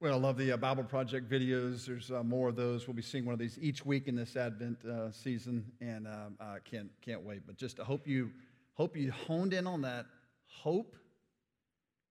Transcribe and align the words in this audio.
Well, 0.00 0.14
I 0.14 0.16
love 0.16 0.36
the 0.36 0.52
uh, 0.52 0.56
Bible 0.56 0.84
Project 0.84 1.28
videos. 1.28 1.86
There's 1.86 2.12
uh, 2.12 2.22
more 2.22 2.50
of 2.50 2.54
those. 2.54 2.86
We'll 2.86 2.94
be 2.94 3.02
seeing 3.02 3.24
one 3.24 3.32
of 3.32 3.40
these 3.40 3.58
each 3.60 3.84
week 3.84 4.06
in 4.06 4.14
this 4.14 4.36
Advent 4.36 4.84
uh, 4.84 5.10
season, 5.10 5.72
and 5.80 6.06
um, 6.06 6.36
I 6.38 6.58
can't 6.64 6.88
can't 7.04 7.24
wait. 7.24 7.42
But 7.44 7.56
just 7.56 7.80
I 7.80 7.82
hope 7.82 8.06
you 8.06 8.30
hope 8.74 8.96
you 8.96 9.10
honed 9.10 9.52
in 9.52 9.66
on 9.66 9.82
that. 9.82 10.06
Hope 10.46 10.94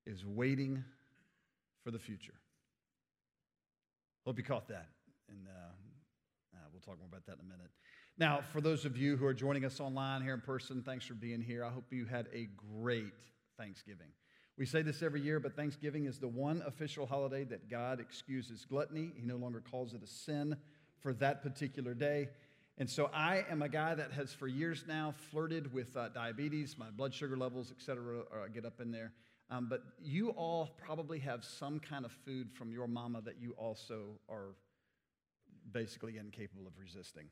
is 0.06 0.26
waiting 0.26 0.84
for 1.82 1.92
the 1.92 1.98
future. 1.98 2.34
Hope 4.26 4.38
you 4.38 4.44
caught 4.44 4.68
that, 4.68 4.90
and 5.30 5.48
uh, 5.48 6.58
uh, 6.58 6.66
we'll 6.74 6.82
talk 6.82 7.00
more 7.00 7.08
about 7.08 7.26
that 7.26 7.36
in 7.36 7.46
a 7.46 7.50
minute. 7.50 7.72
Now, 8.18 8.42
for 8.52 8.60
those 8.60 8.84
of 8.84 8.98
you 8.98 9.16
who 9.16 9.26
are 9.26 9.34
joining 9.34 9.64
us 9.64 9.80
online 9.80 10.22
here 10.22 10.34
in 10.34 10.42
person, 10.42 10.84
thanks 10.86 11.06
for 11.06 11.14
being 11.14 11.40
here. 11.40 11.64
I 11.64 11.70
hope 11.70 11.86
you 11.92 12.04
had 12.04 12.28
a 12.34 12.50
great 12.82 13.14
Thanksgiving. 13.58 14.08
We 14.58 14.66
say 14.66 14.82
this 14.82 15.04
every 15.04 15.22
year, 15.22 15.40
but 15.40 15.56
Thanksgiving 15.56 16.06
is 16.06 16.18
the 16.18 16.28
one 16.28 16.64
official 16.66 17.06
holiday 17.06 17.44
that 17.44 17.70
God 17.70 18.00
excuses 18.00 18.66
gluttony. 18.66 19.12
He 19.16 19.22
no 19.22 19.36
longer 19.36 19.62
calls 19.62 19.94
it 19.94 20.02
a 20.04 20.08
sin 20.08 20.58
for 21.00 21.14
that 21.14 21.44
particular 21.44 21.94
day. 21.94 22.30
And 22.80 22.90
so 22.90 23.10
I 23.14 23.46
am 23.52 23.62
a 23.62 23.70
guy 23.70 23.94
that 23.94 24.12
has 24.14 24.34
for 24.34 24.48
years 24.48 24.84
now 24.88 25.14
flirted 25.30 25.72
with 25.72 25.96
uh, 25.96 26.10
diabetes, 26.10 26.76
my 26.78 26.90
blood 26.90 27.14
sugar 27.14 27.38
levels, 27.38 27.72
et 27.72 27.84
cetera, 27.84 28.22
or 28.32 28.50
get 28.50 28.66
up 28.66 28.82
in 28.82 28.92
there. 28.92 29.14
Um, 29.52 29.68
but 29.70 29.84
you 30.02 30.30
all 30.30 30.72
probably 30.84 31.20
have 31.20 31.44
some 31.44 31.80
kind 31.80 32.04
of 32.04 32.12
food 32.12 32.52
from 32.52 32.72
your 32.72 32.88
mama 32.88 33.22
that 33.22 33.40
you 33.40 33.54
also 33.58 34.20
are 34.28 34.56
basically 35.72 36.18
incapable 36.18 36.66
of 36.66 36.74
resisting. 36.80 37.28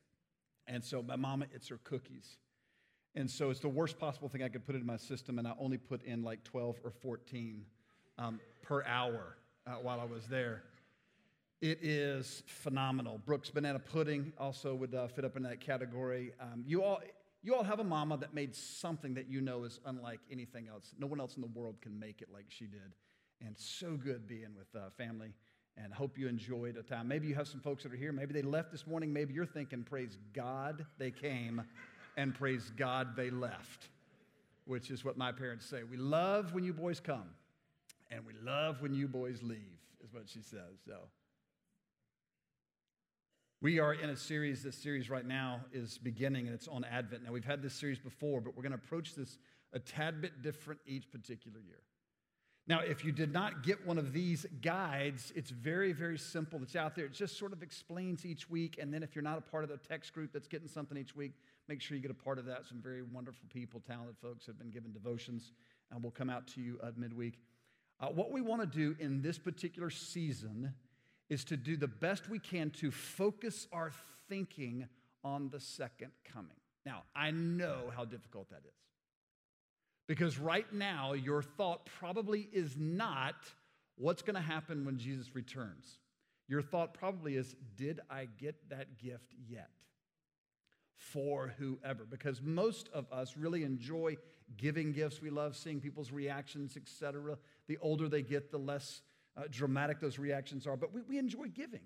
And 0.67 0.83
so 0.83 1.01
my 1.01 1.15
mama, 1.15 1.45
it's 1.53 1.69
her 1.69 1.79
cookies. 1.83 2.37
And 3.15 3.31
so 3.31 3.49
it's 3.49 3.61
the 3.61 3.69
worst 3.69 3.97
possible 3.97 4.27
thing 4.27 4.43
I 4.43 4.49
could 4.49 4.65
put 4.65 4.75
in 4.75 4.85
my 4.85 4.97
system, 4.97 5.39
and 5.39 5.47
I 5.47 5.53
only 5.57 5.77
put 5.77 6.03
in 6.03 6.21
like 6.21 6.43
12 6.43 6.77
or 6.83 6.91
14 6.91 7.65
um, 8.17 8.39
per 8.61 8.83
hour 8.83 9.37
uh, 9.65 9.71
while 9.81 10.01
I 10.01 10.05
was 10.05 10.27
there. 10.27 10.63
It 11.61 11.79
is 11.81 12.43
phenomenal. 12.45 13.19
Brooks 13.25 13.49
banana 13.49 13.79
pudding 13.79 14.33
also 14.37 14.75
would 14.75 14.93
uh, 14.93 15.07
fit 15.07 15.23
up 15.23 15.37
in 15.37 15.43
that 15.43 15.61
category. 15.61 16.33
Um, 16.41 16.63
you 16.67 16.83
all, 16.83 16.99
you 17.41 17.55
all 17.55 17.63
have 17.63 17.79
a 17.79 17.83
mama 17.83 18.17
that 18.17 18.33
made 18.33 18.53
something 18.53 19.13
that 19.13 19.29
you 19.29 19.39
know 19.39 19.63
is 19.63 19.79
unlike 19.85 20.19
anything 20.29 20.67
else. 20.67 20.93
No 20.99 21.07
one 21.07 21.21
else 21.21 21.35
in 21.35 21.41
the 21.41 21.59
world 21.59 21.75
can 21.81 21.97
make 21.97 22.21
it 22.21 22.27
like 22.33 22.45
she 22.49 22.65
did, 22.65 22.95
and 23.39 23.57
so 23.57 23.95
good 23.95 24.27
being 24.27 24.53
with 24.55 24.67
uh, 24.75 24.89
family. 24.97 25.33
And 25.77 25.93
hope 25.93 26.17
you 26.17 26.29
enjoyed 26.29 26.77
a 26.77 26.83
time. 26.83 27.09
Maybe 27.09 27.27
you 27.27 27.35
have 27.35 27.49
some 27.49 27.59
folks 27.59 27.83
that 27.83 27.91
are 27.91 27.97
here. 27.97 28.13
Maybe 28.13 28.33
they 28.33 28.41
left 28.41 28.71
this 28.71 28.87
morning. 28.87 29.11
Maybe 29.11 29.33
you're 29.33 29.45
thinking, 29.45 29.83
"Praise 29.83 30.17
God, 30.33 30.85
they 30.97 31.11
came." 31.11 31.63
And 32.17 32.33
praise 32.33 32.71
God 32.75 33.15
they 33.15 33.29
left, 33.29 33.89
which 34.65 34.89
is 34.91 35.03
what 35.03 35.17
my 35.17 35.31
parents 35.31 35.65
say. 35.65 35.83
We 35.83 35.97
love 35.97 36.53
when 36.53 36.63
you 36.63 36.73
boys 36.73 36.99
come, 36.99 37.29
and 38.11 38.25
we 38.25 38.33
love 38.43 38.81
when 38.81 38.93
you 38.93 39.07
boys 39.07 39.41
leave, 39.43 39.79
is 40.03 40.13
what 40.13 40.27
she 40.27 40.41
says. 40.41 40.79
So. 40.85 40.95
We 43.61 43.79
are 43.79 43.93
in 43.93 44.09
a 44.11 44.15
series. 44.15 44.61
This 44.61 44.75
series 44.75 45.09
right 45.09 45.25
now 45.25 45.61
is 45.73 45.97
beginning 45.97 46.45
and 46.45 46.53
it's 46.53 46.67
on 46.67 46.83
Advent. 46.83 47.23
Now, 47.23 47.31
we've 47.31 47.45
had 47.45 47.63
this 47.63 47.73
series 47.73 47.97
before, 47.97 48.39
but 48.41 48.55
we're 48.55 48.61
going 48.61 48.73
to 48.73 48.77
approach 48.77 49.15
this 49.15 49.39
a 49.73 49.79
tad 49.79 50.21
bit 50.21 50.43
different 50.43 50.81
each 50.85 51.09
particular 51.09 51.59
year. 51.59 51.79
Now, 52.67 52.81
if 52.81 53.05
you 53.05 53.11
did 53.11 53.31
not 53.31 53.63
get 53.63 53.85
one 53.85 53.97
of 53.97 54.11
these 54.11 54.45
guides, 54.61 55.31
it's 55.35 55.51
very, 55.51 55.93
very 55.93 56.17
simple. 56.17 56.59
It's 56.61 56.75
out 56.75 56.95
there. 56.95 57.05
It 57.05 57.13
just 57.13 57.37
sort 57.37 57.53
of 57.53 57.63
explains 57.63 58.25
each 58.25 58.49
week. 58.49 58.77
And 58.79 58.93
then 58.93 59.03
if 59.03 59.15
you're 59.15 59.23
not 59.23 59.37
a 59.37 59.41
part 59.41 59.63
of 59.63 59.69
the 59.69 59.77
text 59.77 60.13
group 60.13 60.31
that's 60.33 60.47
getting 60.47 60.67
something 60.67 60.97
each 60.97 61.15
week, 61.15 61.33
make 61.67 61.81
sure 61.81 61.95
you 61.95 62.01
get 62.01 62.11
a 62.11 62.13
part 62.13 62.37
of 62.37 62.45
that. 62.45 62.65
Some 62.67 62.81
very 62.81 63.01
wonderful 63.01 63.47
people, 63.51 63.81
talented 63.85 64.17
folks 64.21 64.45
have 64.45 64.57
been 64.57 64.71
given 64.71 64.91
devotions, 64.91 65.51
and 65.91 66.01
we'll 66.01 66.11
come 66.11 66.29
out 66.29 66.47
to 66.49 66.61
you 66.61 66.79
at 66.85 66.97
midweek. 66.97 67.39
Uh, 67.99 68.07
what 68.07 68.31
we 68.31 68.41
want 68.41 68.61
to 68.61 68.67
do 68.67 68.95
in 68.99 69.21
this 69.21 69.37
particular 69.37 69.89
season 69.89 70.73
is 71.29 71.43
to 71.45 71.57
do 71.57 71.77
the 71.77 71.87
best 71.87 72.29
we 72.29 72.39
can 72.39 72.69
to 72.69 72.91
focus 72.91 73.67
our 73.71 73.91
thinking 74.29 74.87
on 75.23 75.49
the 75.49 75.59
second 75.59 76.11
coming. 76.23 76.57
Now, 76.85 77.03
I 77.15 77.31
know 77.31 77.91
how 77.95 78.05
difficult 78.05 78.49
that 78.49 78.61
is. 78.65 78.73
Because 80.07 80.37
right 80.37 80.71
now, 80.71 81.13
your 81.13 81.41
thought 81.41 81.87
probably 81.97 82.47
is 82.51 82.77
not 82.77 83.35
what's 83.97 84.21
going 84.21 84.35
to 84.35 84.41
happen 84.41 84.85
when 84.85 84.99
Jesus 84.99 85.33
returns. 85.33 85.97
Your 86.47 86.61
thought 86.61 86.93
probably 86.93 87.37
is, 87.37 87.55
did 87.75 88.01
I 88.09 88.27
get 88.39 88.69
that 88.69 88.99
gift 88.99 89.33
yet? 89.49 89.71
For 90.95 91.53
whoever. 91.57 92.05
Because 92.05 92.41
most 92.41 92.89
of 92.93 93.05
us 93.11 93.35
really 93.37 93.63
enjoy 93.63 94.17
giving 94.57 94.91
gifts. 94.91 95.21
We 95.21 95.29
love 95.29 95.55
seeing 95.55 95.79
people's 95.79 96.11
reactions, 96.11 96.77
etc. 96.77 97.37
The 97.67 97.77
older 97.81 98.07
they 98.07 98.21
get, 98.21 98.51
the 98.51 98.57
less 98.57 99.01
uh, 99.37 99.43
dramatic 99.49 99.99
those 99.99 100.17
reactions 100.19 100.65
are. 100.67 100.77
But 100.77 100.93
we, 100.93 101.01
we 101.01 101.17
enjoy 101.17 101.47
giving. 101.47 101.81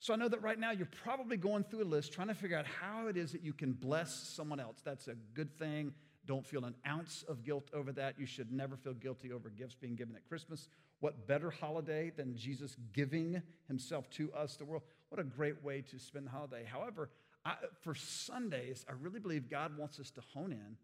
So 0.00 0.12
I 0.12 0.16
know 0.16 0.28
that 0.28 0.42
right 0.42 0.58
now 0.58 0.72
you're 0.72 0.88
probably 1.04 1.36
going 1.36 1.62
through 1.62 1.84
a 1.84 1.84
list 1.84 2.12
trying 2.12 2.26
to 2.26 2.34
figure 2.34 2.58
out 2.58 2.66
how 2.66 3.06
it 3.06 3.16
is 3.16 3.30
that 3.32 3.42
you 3.42 3.52
can 3.52 3.72
bless 3.72 4.12
someone 4.12 4.58
else. 4.58 4.80
That's 4.84 5.06
a 5.06 5.14
good 5.34 5.56
thing. 5.58 5.94
Don't 6.26 6.44
feel 6.44 6.64
an 6.64 6.74
ounce 6.86 7.24
of 7.28 7.44
guilt 7.44 7.68
over 7.72 7.92
that. 7.92 8.18
You 8.18 8.26
should 8.26 8.50
never 8.52 8.76
feel 8.76 8.94
guilty 8.94 9.32
over 9.32 9.48
gifts 9.48 9.76
being 9.76 9.94
given 9.94 10.16
at 10.16 10.26
Christmas. 10.28 10.68
What 10.98 11.28
better 11.28 11.50
holiday 11.50 12.10
than 12.16 12.36
Jesus 12.36 12.76
giving 12.92 13.42
himself 13.68 14.10
to 14.10 14.32
us, 14.32 14.56
the 14.56 14.64
world? 14.64 14.82
What 15.08 15.20
a 15.20 15.24
great 15.24 15.62
way 15.62 15.82
to 15.82 15.98
spend 15.98 16.26
the 16.26 16.30
holiday. 16.30 16.64
However, 16.64 17.10
I, 17.44 17.54
for 17.80 17.94
Sundays, 17.94 18.84
I 18.88 18.92
really 19.00 19.20
believe 19.20 19.50
God 19.50 19.76
wants 19.76 19.98
us 19.98 20.10
to 20.12 20.20
hone 20.32 20.52
in, 20.52 20.76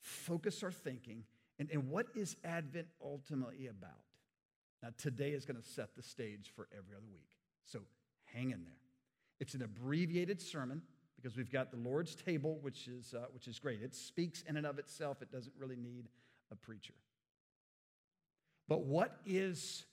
focus 0.00 0.62
our 0.62 0.72
thinking, 0.72 1.24
and, 1.58 1.70
and 1.70 1.88
what 1.88 2.06
is 2.14 2.36
Advent 2.44 2.88
ultimately 3.02 3.68
about? 3.68 3.90
Now, 4.82 4.88
today 4.98 5.30
is 5.30 5.44
going 5.44 5.60
to 5.60 5.66
set 5.66 5.94
the 5.96 6.02
stage 6.02 6.52
for 6.54 6.68
every 6.76 6.96
other 6.96 7.06
week. 7.12 7.30
So 7.64 7.80
hang 8.24 8.50
in 8.50 8.64
there. 8.64 8.76
It's 9.40 9.54
an 9.54 9.62
abbreviated 9.62 10.40
sermon 10.40 10.82
because 11.16 11.36
we've 11.36 11.50
got 11.50 11.70
the 11.70 11.78
Lord's 11.78 12.14
table, 12.14 12.58
which 12.60 12.88
is, 12.88 13.14
uh, 13.14 13.26
which 13.32 13.48
is 13.48 13.58
great. 13.58 13.80
It 13.82 13.94
speaks 13.94 14.42
in 14.48 14.56
and 14.56 14.66
of 14.66 14.78
itself, 14.78 15.22
it 15.22 15.30
doesn't 15.30 15.54
really 15.58 15.76
need 15.76 16.08
a 16.50 16.56
preacher. 16.56 16.94
But 18.68 18.84
what 18.84 19.16
is 19.24 19.84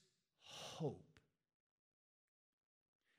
hope? 0.42 1.06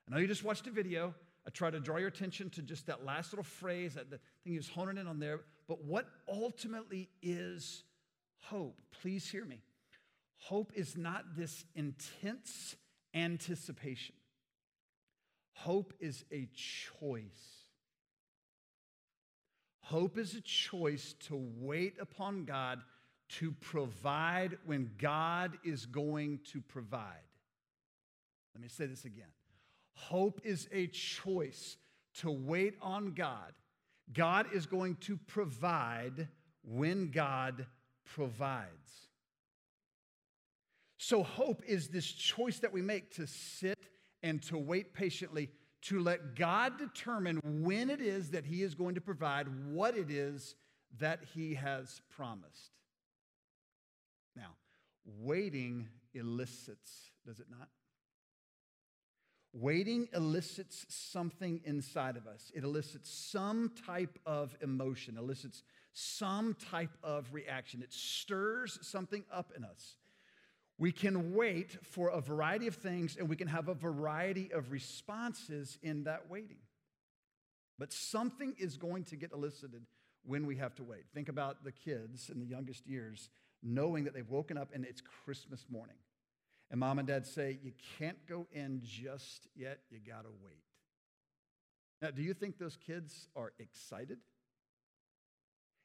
I 0.06 0.15
know 0.15 0.21
you 0.21 0.26
just 0.26 0.44
watched 0.44 0.66
a 0.66 0.71
video. 0.71 1.15
I 1.47 1.50
try 1.50 1.70
to 1.70 1.80
draw 1.80 1.97
your 1.97 2.08
attention 2.08 2.50
to 2.50 2.62
just 2.62 2.86
that 2.86 3.04
last 3.04 3.32
little 3.32 3.44
phrase, 3.44 3.94
that 3.94 4.10
the 4.10 4.19
thing 4.44 4.53
he 4.53 4.56
was 4.56 4.69
honing 4.69 4.98
in 4.98 5.06
on 5.06 5.19
there. 5.19 5.41
But 5.69 5.84
what 5.84 6.06
ultimately 6.28 7.08
is 7.20 7.82
hope? 8.38 8.80
Please 9.00 9.28
hear 9.28 9.44
me. 9.44 9.60
Hope 10.36 10.72
is 10.75 10.97
not 10.97 11.36
this 11.36 11.64
intense 11.75 12.76
anticipation. 13.14 14.14
Hope 15.54 15.92
is 16.00 16.25
a 16.32 16.48
choice. 16.54 17.66
Hope 19.80 20.16
is 20.16 20.34
a 20.34 20.41
choice 20.41 21.14
to 21.26 21.36
wait 21.59 21.94
upon 22.00 22.44
God 22.44 22.80
to 23.28 23.53
provide 23.53 24.59
when 24.64 24.91
God 24.98 25.59
is 25.64 25.86
going 25.86 26.41
to 26.53 26.60
provide. 26.60 27.26
Let 28.54 28.62
me 28.62 28.69
say 28.69 28.86
this 28.86 29.04
again. 29.04 29.28
Hope 29.94 30.41
is 30.44 30.69
a 30.72 30.86
choice 30.88 31.76
to 32.20 32.30
wait 32.30 32.75
on 32.80 33.12
God. 33.12 33.53
God 34.12 34.47
is 34.53 34.66
going 34.66 34.97
to 34.97 35.16
provide 35.16 36.28
when 36.62 37.10
God 37.10 37.66
provides. 38.04 39.08
So, 40.98 41.22
hope 41.22 41.62
is 41.66 41.88
this 41.88 42.06
choice 42.06 42.60
that 42.60 42.72
we 42.72 42.82
make 42.82 43.14
to 43.16 43.26
sit 43.26 43.78
and 44.22 44.42
to 44.44 44.58
wait 44.58 44.94
patiently 44.94 45.50
to 45.82 45.98
let 45.98 46.36
God 46.36 46.78
determine 46.78 47.41
when 47.42 47.91
it 47.91 48.00
is 48.00 48.30
that 48.30 48.44
He 48.44 48.62
is 48.62 48.74
going 48.74 48.94
to 48.94 49.00
provide 49.00 49.48
what 49.72 49.97
it 49.97 50.10
is 50.10 50.54
that 50.98 51.20
He 51.34 51.54
has 51.54 52.00
promised. 52.14 52.70
Now, 54.36 54.54
waiting 55.04 55.88
elicits, 56.14 57.10
does 57.26 57.41
it 57.41 57.47
not? 57.50 57.69
Waiting 59.53 60.09
elicits 60.15 60.87
something 60.89 61.60
inside 61.65 62.16
of 62.16 62.27
us. 62.27 62.51
It 62.54 62.65
elicits 62.65 63.10
some 63.10 63.71
type 63.87 64.19
of 64.25 64.57
emotion, 64.63 65.19
elicits 65.19 65.63
some 65.93 66.54
type 66.71 66.97
of 67.03 67.28
reaction. 67.33 67.83
It 67.83 67.93
stirs 67.93 68.78
something 68.81 69.25
up 69.31 69.53
in 69.54 69.65
us. 69.65 69.97
We 70.78 70.91
can 70.91 71.34
wait 71.34 71.77
for 71.84 72.09
a 72.09 72.21
variety 72.21 72.66
of 72.66 72.77
things 72.77 73.16
and 73.19 73.28
we 73.28 73.37
can 73.37 73.49
have 73.49 73.69
a 73.69 73.75
variety 73.75 74.51
of 74.53 74.72
responses 74.72 75.78
in 75.83 76.04
that 76.04 76.31
waiting. 76.31 76.57
But 77.78 77.93
something 77.93 78.54
is 78.59 78.77
going 78.77 79.04
to 79.04 79.16
get 79.16 79.33
elicited 79.33 79.83
when 80.25 80.47
we 80.47 80.57
have 80.57 80.75
to 80.77 80.83
wait. 80.83 81.04
Think 81.13 81.28
about 81.28 81.63
the 81.63 81.72
kids 81.72 82.31
in 82.31 82.41
the 82.41 82.47
youngest 82.47 82.87
years 82.87 83.28
knowing 83.63 84.04
that 84.04 84.15
they've 84.15 84.28
woken 84.28 84.57
up 84.57 84.71
and 84.75 84.84
it's 84.84 85.03
Christmas 85.25 85.66
morning. 85.71 85.97
And 86.72 86.80
mom 86.80 86.98
and 86.98 87.07
dad 87.07 87.27
say, 87.27 87.59
You 87.63 87.72
can't 87.98 88.16
go 88.27 88.47
in 88.51 88.80
just 88.83 89.47
yet, 89.54 89.80
you 89.91 89.98
gotta 90.04 90.30
wait. 90.42 90.65
Now, 92.01 92.10
do 92.10 92.22
you 92.22 92.34
think 92.34 92.59
those 92.59 92.77
kids 92.77 93.28
are 93.36 93.53
excited? 93.60 94.19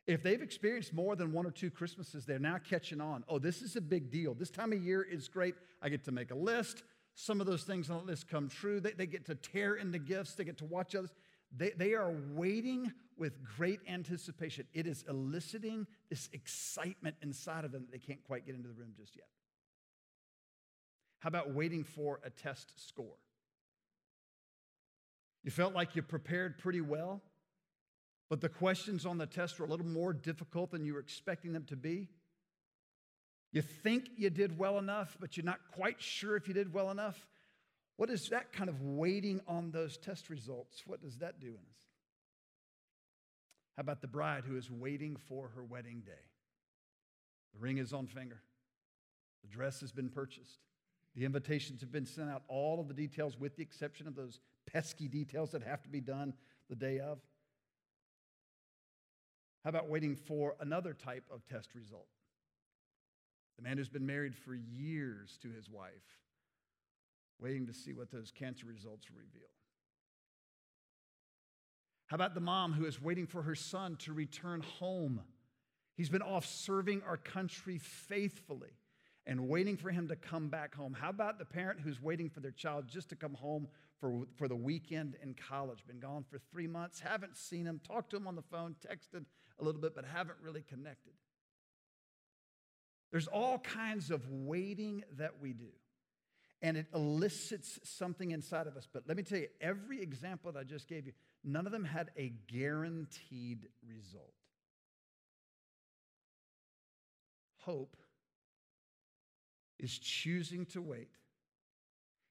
If 0.07 0.23
they've 0.23 0.41
experienced 0.41 0.93
more 0.93 1.17
than 1.17 1.33
one 1.33 1.45
or 1.45 1.51
two 1.51 1.69
Christmases, 1.69 2.25
they're 2.25 2.39
now 2.39 2.57
catching 2.57 3.01
on. 3.01 3.25
Oh, 3.27 3.37
this 3.37 3.61
is 3.61 3.75
a 3.75 3.81
big 3.81 4.09
deal. 4.09 4.33
This 4.33 4.49
time 4.49 4.71
of 4.71 4.81
year 4.81 5.03
is 5.03 5.27
great. 5.27 5.55
I 5.81 5.89
get 5.89 6.05
to 6.05 6.13
make 6.13 6.31
a 6.31 6.35
list, 6.35 6.83
some 7.13 7.41
of 7.41 7.47
those 7.47 7.63
things 7.63 7.89
on 7.89 7.97
the 7.97 8.03
list 8.05 8.29
come 8.29 8.47
true. 8.47 8.79
They, 8.79 8.91
they 8.91 9.05
get 9.05 9.25
to 9.25 9.35
tear 9.35 9.75
into 9.75 9.99
gifts, 9.99 10.35
they 10.35 10.45
get 10.45 10.57
to 10.59 10.65
watch 10.65 10.95
others. 10.95 11.13
They, 11.55 11.71
they 11.71 11.93
are 11.93 12.13
waiting 12.33 12.93
with 13.17 13.43
great 13.57 13.81
anticipation. 13.89 14.65
It 14.73 14.87
is 14.87 15.03
eliciting 15.09 15.85
this 16.09 16.29
excitement 16.31 17.17
inside 17.21 17.65
of 17.65 17.73
them 17.73 17.83
that 17.83 17.91
they 17.91 18.05
can't 18.05 18.23
quite 18.23 18.45
get 18.45 18.55
into 18.55 18.69
the 18.69 18.73
room 18.73 18.93
just 18.97 19.15
yet. 19.15 19.27
How 21.19 21.27
about 21.27 21.53
waiting 21.53 21.83
for 21.83 22.19
a 22.23 22.29
test 22.29 22.71
score? 22.87 23.17
You 25.43 25.51
felt 25.51 25.73
like 25.73 25.95
you 25.95 26.01
prepared 26.01 26.57
pretty 26.57 26.81
well, 26.81 27.21
but 28.29 28.41
the 28.41 28.49
questions 28.49 29.05
on 29.05 29.17
the 29.17 29.25
test 29.25 29.59
were 29.59 29.65
a 29.65 29.69
little 29.69 29.85
more 29.85 30.13
difficult 30.13 30.71
than 30.71 30.85
you 30.85 30.93
were 30.93 30.99
expecting 30.99 31.53
them 31.53 31.63
to 31.65 31.75
be. 31.75 32.09
You 33.53 33.61
think 33.61 34.09
you 34.17 34.29
did 34.29 34.57
well 34.57 34.77
enough, 34.77 35.17
but 35.19 35.37
you're 35.37 35.45
not 35.45 35.59
quite 35.73 36.01
sure 36.01 36.35
if 36.35 36.47
you 36.47 36.53
did 36.53 36.73
well 36.73 36.91
enough. 36.91 37.25
What 37.95 38.09
is 38.09 38.29
that 38.29 38.51
kind 38.53 38.69
of 38.69 38.81
waiting 38.81 39.41
on 39.47 39.71
those 39.71 39.97
test 39.97 40.29
results? 40.29 40.83
What 40.85 41.01
does 41.01 41.17
that 41.17 41.39
do 41.39 41.47
in 41.47 41.53
us? 41.53 41.77
How 43.77 43.81
about 43.81 44.01
the 44.01 44.07
bride 44.07 44.43
who 44.45 44.57
is 44.57 44.69
waiting 44.69 45.15
for 45.27 45.49
her 45.55 45.63
wedding 45.63 46.01
day? 46.05 46.11
The 47.53 47.59
ring 47.59 47.77
is 47.77 47.93
on 47.93 48.07
finger, 48.07 48.41
the 49.43 49.47
dress 49.47 49.79
has 49.79 49.91
been 49.91 50.09
purchased, 50.09 50.59
the 51.17 51.25
invitations 51.25 51.81
have 51.81 51.91
been 51.91 52.05
sent 52.05 52.29
out, 52.29 52.43
all 52.47 52.79
of 52.79 52.87
the 52.87 52.93
details, 52.93 53.39
with 53.39 53.55
the 53.55 53.63
exception 53.63 54.07
of 54.07 54.15
those 54.15 54.39
pesky 54.71 55.07
details 55.07 55.51
that 55.51 55.63
have 55.63 55.81
to 55.81 55.89
be 55.89 55.99
done 55.99 56.31
the 56.69 56.75
day 56.75 56.99
of. 56.99 57.17
How 59.63 59.71
about 59.71 59.89
waiting 59.89 60.15
for 60.15 60.55
another 60.59 60.93
type 60.93 61.23
of 61.33 61.43
test 61.47 61.73
result? 61.73 62.05
The 63.57 63.63
man 63.63 63.77
who's 63.77 63.89
been 63.89 64.05
married 64.05 64.35
for 64.35 64.53
years 64.53 65.39
to 65.41 65.49
his 65.49 65.67
wife, 65.67 65.91
waiting 67.39 67.65
to 67.65 67.73
see 67.73 67.93
what 67.93 68.11
those 68.11 68.31
cancer 68.31 68.67
results 68.67 69.07
reveal. 69.09 69.49
How 72.05 72.15
about 72.15 72.35
the 72.35 72.41
mom 72.41 72.73
who 72.73 72.85
is 72.85 73.01
waiting 73.01 73.25
for 73.25 73.41
her 73.41 73.55
son 73.55 73.95
to 74.01 74.13
return 74.13 74.61
home? 74.61 75.21
He's 75.95 76.09
been 76.09 76.21
off 76.21 76.45
serving 76.45 77.01
our 77.01 77.17
country 77.17 77.79
faithfully 77.79 78.77
and 79.27 79.49
waiting 79.49 79.75
for 79.75 79.91
him 79.91 80.07
to 80.07 80.15
come 80.15 80.47
back 80.47 80.73
home. 80.73 80.95
How 80.99 81.09
about 81.09 81.37
the 81.37 81.45
parent 81.45 81.81
who's 81.81 82.01
waiting 82.01 82.29
for 82.29 82.39
their 82.39 82.51
child 82.51 82.87
just 82.87 83.09
to 83.09 83.15
come 83.15 83.33
home 83.33 83.67
for, 83.99 84.25
for 84.37 84.47
the 84.47 84.55
weekend 84.55 85.17
in 85.21 85.35
college? 85.35 85.85
Been 85.85 85.99
gone 85.99 86.23
for 86.31 86.39
three 86.49 86.65
months, 86.65 87.01
haven't 87.01 87.35
seen 87.35 87.65
him, 87.65 87.81
talked 87.85 88.09
to 88.11 88.15
him 88.15 88.25
on 88.25 88.37
the 88.37 88.41
phone, 88.41 88.75
texted 88.89 89.25
a 89.59 89.63
little 89.63 89.81
bit, 89.81 89.93
but 89.93 90.05
haven't 90.05 90.37
really 90.41 90.61
connected. 90.61 91.11
There's 93.11 93.27
all 93.27 93.59
kinds 93.59 94.11
of 94.11 94.21
waiting 94.29 95.03
that 95.17 95.41
we 95.41 95.51
do, 95.51 95.71
and 96.61 96.77
it 96.77 96.87
elicits 96.93 97.79
something 97.83 98.31
inside 98.31 98.65
of 98.65 98.77
us. 98.77 98.87
But 98.91 99.03
let 99.07 99.17
me 99.17 99.23
tell 99.23 99.39
you, 99.39 99.47
every 99.59 100.01
example 100.01 100.53
that 100.53 100.59
I 100.59 100.63
just 100.63 100.87
gave 100.87 101.05
you, 101.05 101.13
none 101.43 101.65
of 101.65 101.73
them 101.73 101.83
had 101.83 102.11
a 102.17 102.31
guaranteed 102.47 103.67
result. 103.85 104.33
Hope 107.57 107.97
is 109.79 109.97
choosing 109.97 110.65
to 110.67 110.81
wait. 110.81 111.09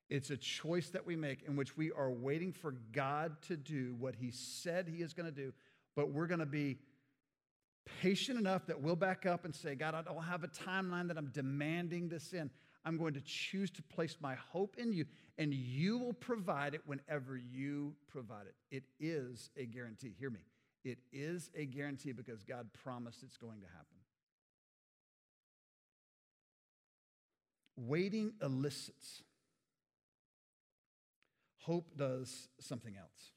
It's 0.08 0.30
a 0.30 0.36
choice 0.36 0.90
that 0.90 1.06
we 1.06 1.16
make 1.16 1.42
in 1.42 1.56
which 1.56 1.76
we 1.76 1.90
are 1.90 2.10
waiting 2.10 2.52
for 2.52 2.72
God 2.92 3.40
to 3.48 3.56
do 3.56 3.94
what 3.98 4.14
He 4.14 4.30
said 4.30 4.88
He 4.88 5.02
is 5.02 5.12
going 5.12 5.26
to 5.26 5.34
do, 5.34 5.52
but 5.96 6.10
we're 6.10 6.28
going 6.28 6.40
to 6.40 6.46
be 6.46 6.78
patient 8.02 8.38
enough 8.38 8.66
that 8.66 8.80
we'll 8.80 8.96
back 8.96 9.26
up 9.26 9.44
and 9.44 9.54
say, 9.54 9.74
God, 9.74 9.94
I 9.94 10.02
don't 10.02 10.22
have 10.22 10.44
a 10.44 10.48
timeline 10.48 11.08
that 11.08 11.16
I'm 11.16 11.30
demanding 11.32 12.08
this 12.08 12.32
in. 12.32 12.50
I'm 12.84 12.96
going 12.96 13.14
to 13.14 13.20
choose 13.20 13.70
to 13.72 13.82
place 13.82 14.16
my 14.20 14.36
hope 14.36 14.76
in 14.78 14.92
you, 14.92 15.06
and 15.38 15.52
you 15.52 15.98
will 15.98 16.12
provide 16.12 16.74
it 16.74 16.82
whenever 16.86 17.36
you 17.36 17.94
provide 18.06 18.46
it. 18.46 18.54
It 18.76 18.84
is 19.00 19.50
a 19.56 19.66
guarantee. 19.66 20.14
Hear 20.16 20.30
me. 20.30 20.40
It 20.84 20.98
is 21.12 21.50
a 21.56 21.66
guarantee 21.66 22.12
because 22.12 22.44
God 22.44 22.68
promised 22.84 23.24
it's 23.24 23.36
going 23.36 23.60
to 23.60 23.66
happen. 23.66 23.95
Waiting 27.76 28.32
elicits. 28.42 29.22
Hope 31.58 31.96
does 31.96 32.48
something 32.60 32.96
else. 32.96 33.32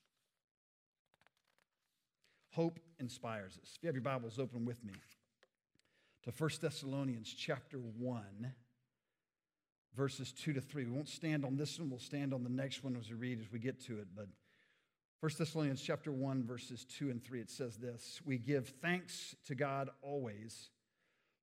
Hope 2.52 2.80
inspires 3.00 3.58
us. 3.62 3.74
If 3.76 3.84
you 3.84 3.88
have 3.88 3.96
your 3.96 4.04
Bibles 4.04 4.40
open 4.40 4.66
with 4.66 4.84
me 4.84 4.94
to 6.24 6.32
1 6.32 6.50
Thessalonians 6.62 7.34
chapter 7.34 7.78
1, 7.78 8.54
verses 9.96 10.32
2 10.32 10.54
to 10.54 10.62
3. 10.62 10.86
We 10.86 10.92
won't 10.92 11.10
stand 11.10 11.44
on 11.44 11.58
this 11.58 11.80
one, 11.80 11.90
we'll 11.90 12.00
stand 12.00 12.34
on 12.34 12.44
the 12.44 12.50
next 12.50 12.84
one 12.84 12.96
as 12.96 13.10
we 13.10 13.16
read 13.16 13.40
as 13.40 13.52
we 13.52 13.60
get 13.60 13.84
to 13.86 13.98
it. 14.00 14.08
But 14.16 14.28
1 15.22 15.32
Thessalonians 15.38 15.82
chapter 15.82 16.12
1, 16.12 16.44
verses 16.44 16.86
2 16.98 17.10
and 17.10 17.24
3, 17.24 17.42
it 17.42 17.50
says 17.50 17.78
this 17.78 18.22
We 18.26 18.38
give 18.38 18.70
thanks 18.82 19.36
to 19.48 19.56
God 19.56 19.90
always 20.02 20.70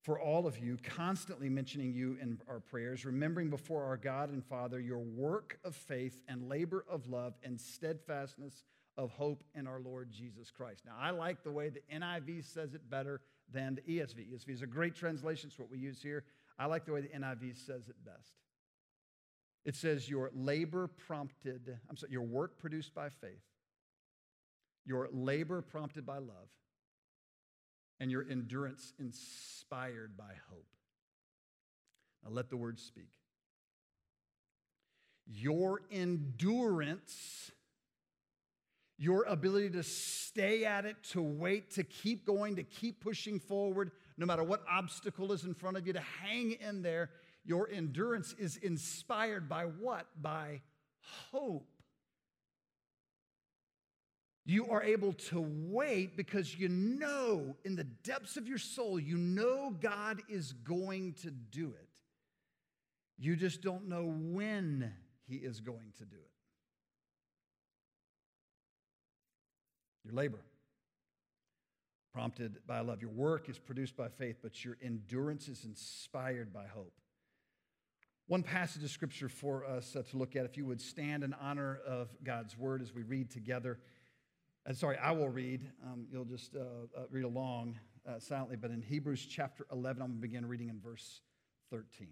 for 0.06 0.20
all 0.20 0.46
of 0.46 0.56
you, 0.60 0.78
constantly 0.84 1.48
mentioning 1.48 1.92
you 1.92 2.16
in 2.22 2.38
our 2.48 2.60
prayers, 2.60 3.04
remembering 3.04 3.50
before 3.50 3.82
our 3.82 3.96
God 3.96 4.30
and 4.30 4.44
Father 4.44 4.78
your 4.78 5.00
work 5.00 5.58
of 5.64 5.74
faith 5.74 6.22
and 6.28 6.48
labor 6.48 6.84
of 6.88 7.08
love 7.08 7.34
and 7.42 7.60
steadfastness 7.60 8.62
of 8.96 9.10
hope 9.10 9.42
in 9.56 9.66
our 9.66 9.80
Lord 9.80 10.12
Jesus 10.12 10.48
Christ. 10.52 10.84
Now, 10.86 10.92
I 10.96 11.10
like 11.10 11.42
the 11.42 11.50
way 11.50 11.70
the 11.70 11.82
NIV 11.92 12.44
says 12.44 12.72
it 12.72 12.88
better 12.88 13.20
than 13.52 13.74
the 13.74 13.98
ESV. 13.98 14.32
ESV 14.32 14.48
is 14.48 14.62
a 14.62 14.66
great 14.68 14.94
translation, 14.94 15.48
it's 15.48 15.58
what 15.58 15.72
we 15.72 15.78
use 15.78 16.00
here. 16.00 16.22
I 16.56 16.66
like 16.66 16.84
the 16.84 16.92
way 16.92 17.00
the 17.00 17.08
NIV 17.08 17.56
says 17.66 17.88
it 17.88 17.96
best. 18.04 18.36
It 19.64 19.74
says, 19.74 20.08
Your 20.08 20.30
labor 20.32 20.86
prompted, 20.86 21.80
I'm 21.90 21.96
sorry, 21.96 22.12
your 22.12 22.22
work 22.22 22.60
produced 22.60 22.94
by 22.94 23.08
faith, 23.08 23.42
your 24.84 25.08
labor 25.10 25.62
prompted 25.62 26.06
by 26.06 26.18
love, 26.18 26.48
and 28.00 28.10
your 28.10 28.26
endurance 28.28 28.92
inspired 28.98 30.16
by 30.16 30.32
hope. 30.50 30.66
Now 32.24 32.30
let 32.30 32.50
the 32.50 32.56
word 32.56 32.78
speak. 32.78 33.10
Your 35.26 35.82
endurance 35.90 37.50
your 38.98 39.24
ability 39.24 39.70
to 39.70 39.82
stay 39.82 40.64
at 40.64 40.86
it, 40.86 40.96
to 41.10 41.20
wait, 41.20 41.70
to 41.72 41.84
keep 41.84 42.24
going, 42.24 42.56
to 42.56 42.62
keep 42.62 43.00
pushing 43.00 43.38
forward, 43.38 43.90
no 44.16 44.24
matter 44.24 44.42
what 44.42 44.62
obstacle 44.70 45.32
is 45.32 45.44
in 45.44 45.54
front 45.54 45.76
of 45.76 45.86
you, 45.86 45.92
to 45.92 46.02
hang 46.22 46.52
in 46.52 46.82
there. 46.82 47.10
Your 47.44 47.68
endurance 47.70 48.34
is 48.38 48.56
inspired 48.56 49.48
by 49.48 49.64
what? 49.64 50.06
By 50.20 50.62
hope. 51.30 51.68
You 54.46 54.70
are 54.70 54.82
able 54.82 55.12
to 55.12 55.44
wait 55.44 56.16
because 56.16 56.58
you 56.58 56.68
know 56.68 57.56
in 57.64 57.76
the 57.76 57.84
depths 57.84 58.38
of 58.38 58.48
your 58.48 58.58
soul, 58.58 58.98
you 58.98 59.18
know 59.18 59.76
God 59.78 60.22
is 60.28 60.52
going 60.52 61.14
to 61.22 61.30
do 61.30 61.66
it. 61.66 61.88
You 63.18 63.36
just 63.36 63.60
don't 63.60 63.88
know 63.88 64.04
when 64.06 64.92
He 65.26 65.36
is 65.36 65.60
going 65.60 65.92
to 65.98 66.04
do 66.04 66.16
it. 66.16 66.30
your 70.06 70.14
labor. 70.14 70.38
Prompted 72.12 72.58
by 72.66 72.80
love. 72.80 73.02
Your 73.02 73.10
work 73.10 73.48
is 73.48 73.58
produced 73.58 73.96
by 73.96 74.08
faith, 74.08 74.36
but 74.42 74.64
your 74.64 74.78
endurance 74.82 75.48
is 75.48 75.64
inspired 75.64 76.52
by 76.52 76.64
hope. 76.66 76.94
One 78.28 78.42
passage 78.42 78.82
of 78.82 78.90
scripture 78.90 79.28
for 79.28 79.64
us 79.64 79.94
uh, 79.94 80.02
to 80.10 80.16
look 80.16 80.34
at, 80.34 80.44
if 80.44 80.56
you 80.56 80.64
would 80.64 80.80
stand 80.80 81.22
in 81.22 81.34
honor 81.34 81.78
of 81.86 82.08
God's 82.24 82.56
word 82.56 82.82
as 82.82 82.94
we 82.94 83.02
read 83.02 83.30
together. 83.30 83.78
Uh, 84.68 84.72
sorry, 84.72 84.98
I 84.98 85.12
will 85.12 85.28
read. 85.28 85.62
Um, 85.84 86.06
you'll 86.10 86.24
just 86.24 86.56
uh, 86.56 86.60
uh 86.96 87.04
read 87.10 87.24
along 87.24 87.78
uh, 88.08 88.18
silently. 88.18 88.56
But 88.56 88.70
in 88.70 88.82
Hebrews 88.82 89.26
chapter 89.28 89.66
11, 89.70 90.02
I'm 90.02 90.08
going 90.08 90.18
to 90.18 90.22
begin 90.22 90.46
reading 90.46 90.68
in 90.68 90.80
verse 90.80 91.20
13. 91.70 92.08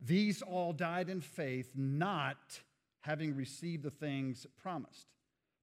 These 0.00 0.42
all 0.42 0.72
died 0.72 1.08
in 1.08 1.20
faith, 1.20 1.70
not 1.74 2.60
having 3.00 3.36
received 3.36 3.82
the 3.82 3.90
things 3.90 4.46
promised 4.60 5.08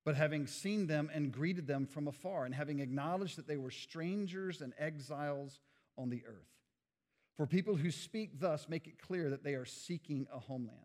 but 0.10 0.16
having 0.16 0.48
seen 0.48 0.88
them 0.88 1.08
and 1.14 1.32
greeted 1.32 1.68
them 1.68 1.86
from 1.86 2.08
afar, 2.08 2.46
and 2.46 2.56
having 2.56 2.80
acknowledged 2.80 3.38
that 3.38 3.48
they 3.48 3.58
were 3.58 3.70
strangers 3.70 4.62
and 4.62 4.74
exiles 4.80 5.60
on 5.98 6.10
the 6.10 6.24
earth. 6.26 6.50
For 7.38 7.46
people 7.46 7.76
who 7.76 7.92
speak 7.92 8.40
thus 8.40 8.68
make 8.68 8.88
it 8.88 9.00
clear 9.00 9.30
that 9.30 9.44
they 9.44 9.54
are 9.54 9.66
seeking 9.66 10.26
a 10.34 10.40
homeland. 10.40 10.80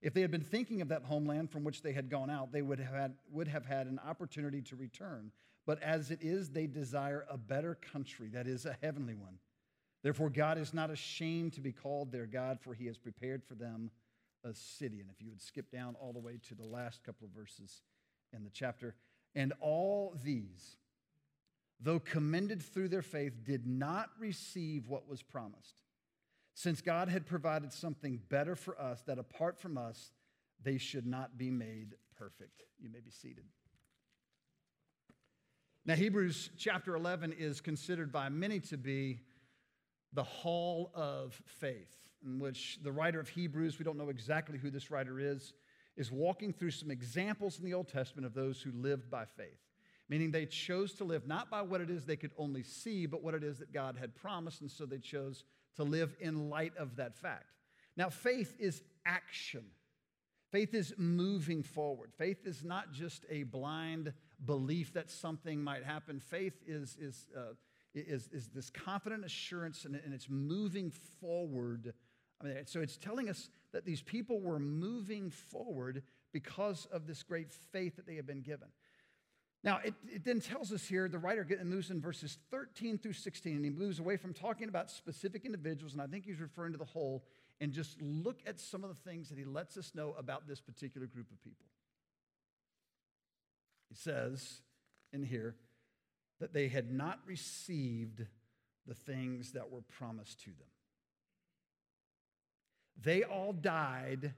If 0.00 0.14
they 0.14 0.20
had 0.20 0.30
been 0.30 0.40
thinking 0.40 0.80
of 0.80 0.88
that 0.88 1.04
homeland 1.04 1.50
from 1.50 1.64
which 1.64 1.82
they 1.82 1.92
had 1.92 2.08
gone 2.08 2.30
out, 2.30 2.52
they 2.52 2.62
would 2.62 2.78
have 2.78 2.94
had, 2.94 3.14
would 3.30 3.48
have 3.48 3.66
had 3.66 3.86
an 3.86 4.00
opportunity 4.06 4.62
to 4.62 4.76
return. 4.76 5.32
But 5.66 5.82
as 5.82 6.10
it 6.10 6.20
is, 6.22 6.50
they 6.50 6.66
desire 6.66 7.26
a 7.28 7.36
better 7.36 7.74
country, 7.74 8.28
that 8.28 8.46
is, 8.46 8.64
a 8.64 8.76
heavenly 8.80 9.14
one. 9.14 9.38
Therefore, 10.02 10.30
God 10.30 10.58
is 10.58 10.72
not 10.72 10.90
ashamed 10.90 11.54
to 11.54 11.60
be 11.60 11.72
called 11.72 12.12
their 12.12 12.26
God, 12.26 12.60
for 12.60 12.74
he 12.74 12.86
has 12.86 12.96
prepared 12.96 13.42
for 13.44 13.54
them 13.54 13.90
a 14.44 14.54
city. 14.54 15.00
And 15.00 15.10
if 15.10 15.20
you 15.20 15.30
would 15.30 15.42
skip 15.42 15.70
down 15.72 15.96
all 16.00 16.12
the 16.12 16.20
way 16.20 16.38
to 16.48 16.54
the 16.54 16.64
last 16.64 17.02
couple 17.02 17.26
of 17.26 17.32
verses, 17.32 17.82
in 18.32 18.44
the 18.44 18.50
chapter. 18.50 18.94
And 19.34 19.52
all 19.60 20.14
these, 20.22 20.76
though 21.80 22.00
commended 22.00 22.62
through 22.62 22.88
their 22.88 23.02
faith, 23.02 23.44
did 23.44 23.66
not 23.66 24.10
receive 24.18 24.88
what 24.88 25.08
was 25.08 25.22
promised, 25.22 25.82
since 26.58 26.80
God 26.80 27.08
had 27.08 27.24
provided 27.24 27.72
something 27.72 28.18
better 28.28 28.56
for 28.56 28.76
us, 28.80 29.04
that 29.06 29.16
apart 29.16 29.60
from 29.60 29.78
us, 29.78 30.10
they 30.60 30.76
should 30.76 31.06
not 31.06 31.38
be 31.38 31.50
made 31.50 31.94
perfect. 32.18 32.64
You 32.80 32.90
may 32.90 32.98
be 32.98 33.12
seated. 33.12 33.44
Now, 35.86 35.94
Hebrews 35.94 36.50
chapter 36.58 36.96
11 36.96 37.36
is 37.38 37.60
considered 37.60 38.10
by 38.10 38.28
many 38.28 38.58
to 38.58 38.76
be 38.76 39.20
the 40.12 40.24
hall 40.24 40.90
of 40.96 41.40
faith, 41.46 41.94
in 42.26 42.40
which 42.40 42.80
the 42.82 42.90
writer 42.90 43.20
of 43.20 43.28
Hebrews, 43.28 43.78
we 43.78 43.84
don't 43.84 43.96
know 43.96 44.08
exactly 44.08 44.58
who 44.58 44.72
this 44.72 44.90
writer 44.90 45.20
is, 45.20 45.52
is 45.96 46.10
walking 46.10 46.52
through 46.52 46.72
some 46.72 46.90
examples 46.90 47.60
in 47.60 47.64
the 47.66 47.74
Old 47.74 47.86
Testament 47.86 48.26
of 48.26 48.34
those 48.34 48.60
who 48.60 48.72
lived 48.72 49.08
by 49.08 49.26
faith 49.26 49.60
meaning 50.10 50.30
they 50.30 50.46
chose 50.46 50.94
to 50.94 51.04
live 51.04 51.26
not 51.26 51.50
by 51.50 51.60
what 51.60 51.82
it 51.82 51.90
is 51.90 52.04
they 52.04 52.16
could 52.16 52.30
only 52.38 52.62
see, 52.62 53.04
but 53.04 53.22
what 53.22 53.34
it 53.34 53.44
is 53.44 53.58
that 53.58 53.72
God 53.72 53.96
had 54.00 54.14
promised, 54.14 54.62
and 54.62 54.70
so 54.70 54.86
they 54.86 54.96
chose 54.98 55.44
to 55.76 55.84
live 55.84 56.14
in 56.20 56.50
light 56.50 56.72
of 56.76 56.96
that 56.96 57.16
fact. 57.16 57.46
Now, 57.96 58.10
faith 58.10 58.54
is 58.58 58.82
action. 59.04 59.64
Faith 60.50 60.72
is 60.72 60.94
moving 60.96 61.62
forward. 61.62 62.12
Faith 62.16 62.46
is 62.46 62.64
not 62.64 62.92
just 62.92 63.26
a 63.28 63.42
blind 63.42 64.12
belief 64.44 64.94
that 64.94 65.10
something 65.10 65.62
might 65.62 65.84
happen. 65.84 66.20
Faith 66.20 66.54
is, 66.66 66.96
is, 66.98 67.26
uh, 67.36 67.54
is, 67.94 68.28
is 68.32 68.48
this 68.54 68.70
confident 68.70 69.24
assurance 69.24 69.84
and, 69.84 69.94
and 69.96 70.14
it's 70.14 70.30
moving 70.30 70.90
forward. 71.20 71.92
I 72.40 72.44
mean, 72.44 72.56
so 72.66 72.80
it's 72.80 72.96
telling 72.96 73.28
us 73.28 73.50
that 73.72 73.84
these 73.84 74.00
people 74.00 74.40
were 74.40 74.58
moving 74.58 75.30
forward 75.30 76.02
because 76.32 76.86
of 76.92 77.06
this 77.06 77.22
great 77.22 77.50
faith 77.50 77.96
that 77.96 78.06
they 78.06 78.14
had 78.14 78.26
been 78.26 78.42
given. 78.42 78.68
Now, 79.68 79.80
it, 79.84 79.92
it 80.08 80.24
then 80.24 80.40
tells 80.40 80.72
us 80.72 80.88
here, 80.88 81.10
the 81.10 81.18
writer 81.18 81.46
moves 81.62 81.90
in 81.90 82.00
verses 82.00 82.38
13 82.50 82.96
through 82.96 83.12
16, 83.12 83.54
and 83.54 83.62
he 83.62 83.70
moves 83.70 83.98
away 83.98 84.16
from 84.16 84.32
talking 84.32 84.70
about 84.70 84.90
specific 84.90 85.44
individuals, 85.44 85.92
and 85.92 86.00
I 86.00 86.06
think 86.06 86.24
he's 86.24 86.40
referring 86.40 86.72
to 86.72 86.78
the 86.78 86.86
whole, 86.86 87.22
and 87.60 87.70
just 87.70 88.00
look 88.00 88.38
at 88.46 88.58
some 88.58 88.82
of 88.82 88.88
the 88.88 89.10
things 89.10 89.28
that 89.28 89.36
he 89.36 89.44
lets 89.44 89.76
us 89.76 89.94
know 89.94 90.14
about 90.18 90.48
this 90.48 90.58
particular 90.58 91.06
group 91.06 91.30
of 91.30 91.44
people. 91.44 91.66
He 93.90 93.94
says 93.94 94.62
in 95.12 95.22
here 95.22 95.54
that 96.40 96.54
they 96.54 96.68
had 96.68 96.90
not 96.90 97.18
received 97.26 98.24
the 98.86 98.94
things 98.94 99.52
that 99.52 99.70
were 99.70 99.82
promised 99.82 100.40
to 100.44 100.46
them. 100.46 100.68
They 103.02 103.22
all 103.22 103.52
died 103.52 104.32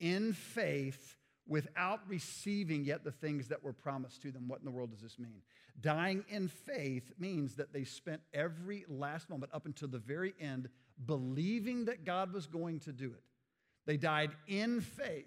in 0.00 0.32
faith 0.32 1.18
without 1.46 2.00
receiving 2.08 2.84
yet 2.84 3.04
the 3.04 3.10
things 3.10 3.48
that 3.48 3.62
were 3.62 3.72
promised 3.72 4.22
to 4.22 4.30
them. 4.30 4.48
What 4.48 4.60
in 4.60 4.64
the 4.64 4.70
world 4.70 4.90
does 4.90 5.00
this 5.00 5.18
mean? 5.18 5.42
Dying 5.80 6.24
in 6.28 6.48
faith 6.48 7.12
means 7.18 7.56
that 7.56 7.72
they 7.72 7.84
spent 7.84 8.20
every 8.32 8.84
last 8.88 9.28
moment 9.28 9.52
up 9.54 9.66
until 9.66 9.88
the 9.88 9.98
very 9.98 10.34
end 10.40 10.68
believing 11.04 11.86
that 11.86 12.04
God 12.04 12.32
was 12.32 12.46
going 12.46 12.80
to 12.80 12.92
do 12.92 13.06
it. 13.06 13.22
They 13.86 13.96
died 13.96 14.30
in 14.46 14.80
faith, 14.80 15.26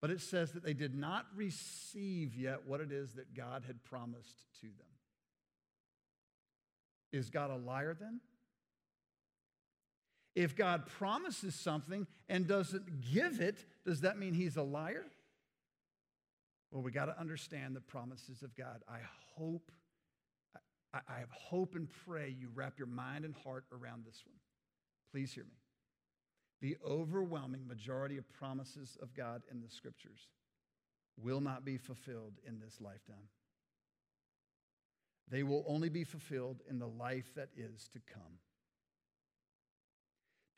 but 0.00 0.10
it 0.10 0.20
says 0.20 0.52
that 0.52 0.62
they 0.62 0.74
did 0.74 0.94
not 0.94 1.26
receive 1.34 2.36
yet 2.36 2.66
what 2.66 2.80
it 2.80 2.92
is 2.92 3.14
that 3.14 3.34
God 3.34 3.64
had 3.66 3.82
promised 3.84 4.46
to 4.60 4.66
them. 4.66 4.86
Is 7.10 7.30
God 7.30 7.50
a 7.50 7.56
liar 7.56 7.96
then? 7.98 8.20
If 10.38 10.54
God 10.54 10.86
promises 10.86 11.56
something 11.56 12.06
and 12.28 12.46
doesn't 12.46 13.00
give 13.12 13.40
it, 13.40 13.64
does 13.84 14.02
that 14.02 14.20
mean 14.20 14.34
he's 14.34 14.56
a 14.56 14.62
liar? 14.62 15.04
Well, 16.70 16.80
we 16.80 16.92
got 16.92 17.06
to 17.06 17.18
understand 17.18 17.74
the 17.74 17.80
promises 17.80 18.42
of 18.44 18.54
God. 18.54 18.84
I 18.88 18.98
hope, 19.34 19.72
I, 20.94 21.00
I 21.08 21.18
have 21.18 21.32
hope 21.32 21.74
and 21.74 21.88
pray 22.06 22.36
you 22.38 22.50
wrap 22.54 22.78
your 22.78 22.86
mind 22.86 23.24
and 23.24 23.34
heart 23.42 23.64
around 23.72 24.04
this 24.06 24.22
one. 24.24 24.38
Please 25.10 25.32
hear 25.32 25.42
me. 25.42 25.58
The 26.60 26.76
overwhelming 26.86 27.66
majority 27.66 28.16
of 28.16 28.32
promises 28.32 28.96
of 29.02 29.14
God 29.14 29.42
in 29.50 29.60
the 29.60 29.68
scriptures 29.68 30.28
will 31.20 31.40
not 31.40 31.64
be 31.64 31.78
fulfilled 31.78 32.34
in 32.46 32.60
this 32.60 32.80
lifetime. 32.80 33.26
They 35.28 35.42
will 35.42 35.64
only 35.66 35.88
be 35.88 36.04
fulfilled 36.04 36.60
in 36.70 36.78
the 36.78 36.86
life 36.86 37.34
that 37.34 37.48
is 37.56 37.88
to 37.92 37.98
come 38.14 38.38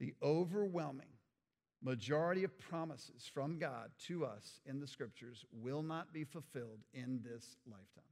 the 0.01 0.15
overwhelming 0.23 1.07
majority 1.83 2.43
of 2.43 2.59
promises 2.59 3.31
from 3.33 3.59
God 3.59 3.91
to 4.07 4.25
us 4.25 4.61
in 4.67 4.81
the 4.81 4.87
scriptures 4.87 5.45
will 5.53 5.83
not 5.83 6.13
be 6.13 6.25
fulfilled 6.25 6.81
in 6.93 7.21
this 7.23 7.57
lifetime. 7.67 8.05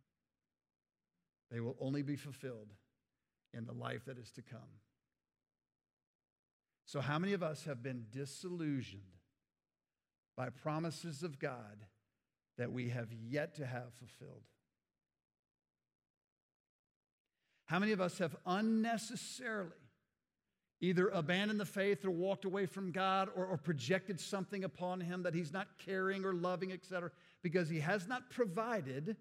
They 1.51 1.61
will 1.61 1.77
only 1.81 2.03
be 2.03 2.17
fulfilled 2.17 2.69
in 3.55 3.65
the 3.65 3.73
life 3.73 4.05
that 4.07 4.19
is 4.19 4.31
to 4.33 4.43
come. 4.43 4.61
So, 6.85 7.01
how 7.01 7.19
many 7.19 7.33
of 7.33 7.43
us 7.43 7.65
have 7.65 7.83
been 7.83 8.07
disillusioned 8.11 9.03
by 10.37 10.51
promises 10.51 11.23
of 11.23 11.39
God 11.39 11.87
that 12.57 12.73
we 12.73 12.91
have 12.91 13.13
yet 13.13 13.55
to 13.57 13.67
have 13.67 13.93
fulfilled? 13.95 14.45
How 17.67 17.79
many 17.79 17.93
of 17.93 18.01
us 18.01 18.19
have 18.19 18.35
unnecessarily 18.47 19.88
either 20.81 21.09
abandoned 21.09 21.59
the 21.59 21.65
faith 21.65 22.05
or 22.05 22.11
walked 22.11 22.45
away 22.45 22.67
from 22.67 22.93
God 22.93 23.29
or, 23.35 23.45
or, 23.45 23.57
projected 23.57 24.21
something 24.21 24.65
upon 24.65 25.01
him 25.01 25.25
that 25.25 25.35
he's 25.35 25.53
not 25.53 25.67
caring 25.85 26.25
or 26.25 26.33
loving, 26.33 26.73
etc., 26.73 27.11
because 27.43 27.69
he 27.69 27.81
has 27.81 28.07
not 28.07 28.31
provided 28.31 29.17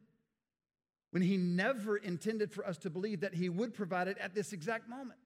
when 1.12 1.24
he 1.24 1.38
never 1.38 1.98
intended 1.98 2.52
for 2.52 2.66
us 2.66 2.78
to 2.80 2.90
believe 2.90 3.22
that 3.22 3.34
he 3.34 3.50
would 3.50 3.74
provide 3.74 4.08
it 4.08 4.18
at 4.20 4.36
this 4.36 4.54
exact 4.54 4.88
moment. 4.88 5.20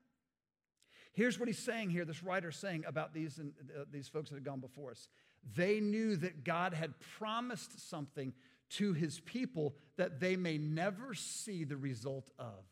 Here's 1.14 1.38
what 1.38 1.50
he's 1.50 1.60
saying 1.60 1.90
here, 1.90 2.06
this 2.06 2.24
writer's 2.24 2.56
saying 2.56 2.86
about 2.88 3.14
these, 3.14 3.38
uh, 3.40 3.84
these 3.92 4.08
folks 4.08 4.30
that 4.30 4.36
had 4.36 4.46
gone 4.46 4.62
before 4.62 4.92
us. 4.92 5.10
They 5.56 5.80
knew 5.80 6.16
that 6.18 6.46
God 6.46 6.74
had 6.74 6.94
promised 7.18 7.90
something 7.90 8.32
to 8.72 8.94
his 8.94 9.20
people 9.20 9.76
that 9.98 10.22
they 10.22 10.38
may 10.38 10.58
never 10.58 11.14
see 11.14 11.66
the 11.66 11.76
result 11.76 12.30
of 12.40 12.64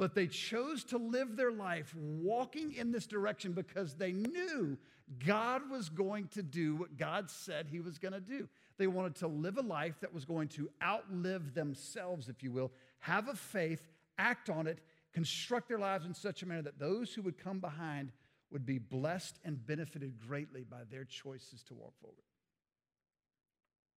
but 0.00 0.14
they 0.14 0.26
chose 0.26 0.82
to 0.82 0.96
live 0.96 1.36
their 1.36 1.52
life 1.52 1.94
walking 1.94 2.72
in 2.72 2.90
this 2.90 3.06
direction 3.06 3.52
because 3.52 3.96
they 3.96 4.12
knew 4.12 4.78
God 5.26 5.70
was 5.70 5.90
going 5.90 6.28
to 6.28 6.42
do 6.42 6.74
what 6.74 6.96
God 6.96 7.30
said 7.30 7.66
He 7.70 7.80
was 7.80 7.98
going 7.98 8.14
to 8.14 8.20
do. 8.20 8.48
They 8.78 8.86
wanted 8.86 9.16
to 9.16 9.26
live 9.26 9.58
a 9.58 9.62
life 9.62 10.00
that 10.00 10.14
was 10.14 10.24
going 10.24 10.48
to 10.48 10.70
outlive 10.82 11.52
themselves, 11.52 12.30
if 12.30 12.42
you 12.42 12.50
will, 12.50 12.72
have 13.00 13.28
a 13.28 13.34
faith, 13.34 13.86
act 14.16 14.48
on 14.48 14.66
it, 14.66 14.78
construct 15.12 15.68
their 15.68 15.78
lives 15.78 16.06
in 16.06 16.14
such 16.14 16.42
a 16.42 16.46
manner 16.46 16.62
that 16.62 16.78
those 16.78 17.12
who 17.12 17.20
would 17.20 17.36
come 17.36 17.60
behind 17.60 18.10
would 18.50 18.64
be 18.64 18.78
blessed 18.78 19.38
and 19.44 19.66
benefited 19.66 20.18
greatly 20.26 20.64
by 20.64 20.80
their 20.90 21.04
choices 21.04 21.62
to 21.64 21.74
walk 21.74 21.92
forward. 22.00 22.24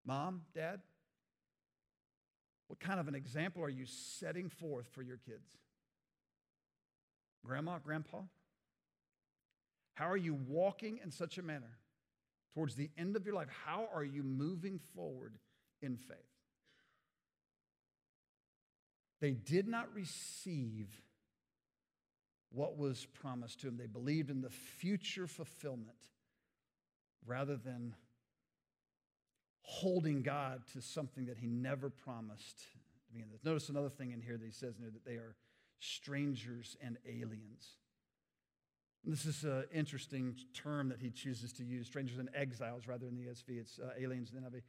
Mom, 0.04 0.42
dad, 0.54 0.82
what 2.68 2.78
kind 2.78 3.00
of 3.00 3.08
an 3.08 3.14
example 3.14 3.62
are 3.62 3.70
you 3.70 3.86
setting 3.86 4.50
forth 4.50 4.86
for 4.92 5.00
your 5.00 5.16
kids? 5.16 5.63
Grandma, 7.44 7.78
grandpa? 7.78 8.22
How 9.94 10.10
are 10.10 10.16
you 10.16 10.34
walking 10.34 10.98
in 11.04 11.10
such 11.10 11.38
a 11.38 11.42
manner 11.42 11.78
towards 12.54 12.74
the 12.74 12.90
end 12.98 13.16
of 13.16 13.26
your 13.26 13.34
life? 13.34 13.48
How 13.64 13.88
are 13.94 14.04
you 14.04 14.22
moving 14.22 14.80
forward 14.96 15.38
in 15.82 15.96
faith? 15.96 16.16
They 19.20 19.32
did 19.32 19.68
not 19.68 19.88
receive 19.94 20.88
what 22.50 22.76
was 22.76 23.06
promised 23.06 23.60
to 23.60 23.66
them. 23.66 23.76
They 23.76 23.86
believed 23.86 24.30
in 24.30 24.40
the 24.40 24.50
future 24.50 25.26
fulfillment 25.26 25.98
rather 27.26 27.56
than 27.56 27.94
holding 29.62 30.22
God 30.22 30.62
to 30.72 30.80
something 30.80 31.26
that 31.26 31.38
He 31.38 31.46
never 31.46 31.88
promised. 31.88 32.60
Notice 33.44 33.68
another 33.68 33.88
thing 33.88 34.10
in 34.10 34.20
here 34.20 34.36
that 34.36 34.44
He 34.44 34.52
says 34.52 34.74
that 34.76 35.04
they 35.04 35.14
are 35.14 35.36
strangers 35.80 36.76
and 36.82 36.98
aliens. 37.06 37.78
And 39.04 39.12
this 39.12 39.26
is 39.26 39.44
an 39.44 39.64
interesting 39.72 40.36
term 40.54 40.88
that 40.88 41.00
he 41.00 41.10
chooses 41.10 41.52
to 41.54 41.64
use 41.64 41.86
strangers 41.86 42.18
and 42.18 42.30
exiles 42.34 42.86
rather 42.86 43.04
than 43.04 43.16
the 43.16 43.24
ESV. 43.24 43.60
It's 43.60 43.78
uh, 43.78 43.90
aliens 43.98 44.32
and 44.34 44.44
NIV. 44.44 44.62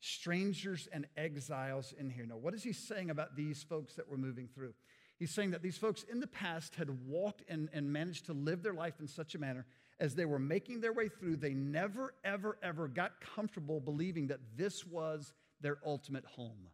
Strangers 0.00 0.88
and 0.92 1.06
exiles 1.16 1.94
in 1.98 2.10
here. 2.10 2.26
Now, 2.26 2.36
what 2.36 2.54
is 2.54 2.62
he 2.62 2.72
saying 2.72 3.10
about 3.10 3.36
these 3.36 3.62
folks 3.62 3.94
that 3.94 4.08
we're 4.08 4.16
moving 4.16 4.48
through? 4.48 4.72
He's 5.18 5.30
saying 5.30 5.52
that 5.52 5.62
these 5.62 5.76
folks 5.76 6.04
in 6.10 6.20
the 6.20 6.26
past 6.26 6.74
had 6.74 6.90
walked 7.06 7.44
and, 7.48 7.68
and 7.72 7.92
managed 7.92 8.26
to 8.26 8.32
live 8.32 8.62
their 8.62 8.74
life 8.74 8.94
in 8.98 9.06
such 9.06 9.34
a 9.34 9.38
manner 9.38 9.66
as 10.00 10.16
they 10.16 10.24
were 10.24 10.40
making 10.40 10.80
their 10.80 10.92
way 10.92 11.08
through, 11.08 11.36
they 11.36 11.54
never, 11.54 12.14
ever, 12.24 12.58
ever 12.60 12.88
got 12.88 13.20
comfortable 13.20 13.78
believing 13.78 14.26
that 14.26 14.40
this 14.56 14.84
was 14.84 15.32
their 15.60 15.78
ultimate 15.86 16.24
home. 16.24 16.66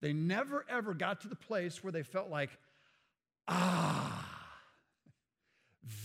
They 0.00 0.12
never, 0.12 0.64
ever 0.68 0.94
got 0.94 1.22
to 1.22 1.28
the 1.28 1.36
place 1.36 1.82
where 1.82 1.92
they 1.92 2.02
felt 2.02 2.30
like, 2.30 2.50
ah, 3.48 4.28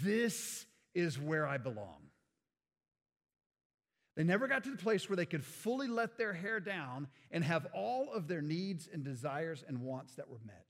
this 0.02 0.66
is 0.94 1.20
where 1.20 1.46
I 1.48 1.58
belong. 1.58 1.98
They 4.16 4.24
never 4.24 4.48
got 4.48 4.66
to 4.66 4.72
the 4.72 4.78
place 4.78 5.10
where 5.10 5.16
they 5.16 5.26
could 5.26 5.44
fully 5.44 5.88
let 5.88 6.18
their 6.18 6.34
hair 6.34 6.60
down 6.60 7.08
and 7.32 7.44
have 7.44 7.68
all 7.74 8.12
of 8.14 8.28
their 8.28 8.42
needs 8.42 8.90
and 8.92 9.04
desires 9.04 9.64
and 9.68 9.82
wants 9.82 10.16
that 10.16 10.30
were 10.30 10.42
met. 10.46 10.66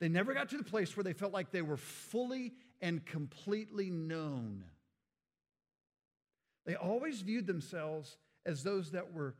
They 0.00 0.08
never 0.08 0.34
got 0.34 0.48
to 0.50 0.58
the 0.58 0.64
place 0.64 0.96
where 0.96 1.04
they 1.04 1.12
felt 1.12 1.32
like 1.32 1.50
they 1.50 1.62
were 1.62 1.76
fully 1.76 2.52
and 2.80 3.04
completely 3.04 3.90
known. 3.90 4.64
They 6.66 6.74
always 6.76 7.20
viewed 7.20 7.46
themselves 7.46 8.16
as 8.46 8.62
those 8.62 8.92
that 8.92 9.12
were 9.12 9.34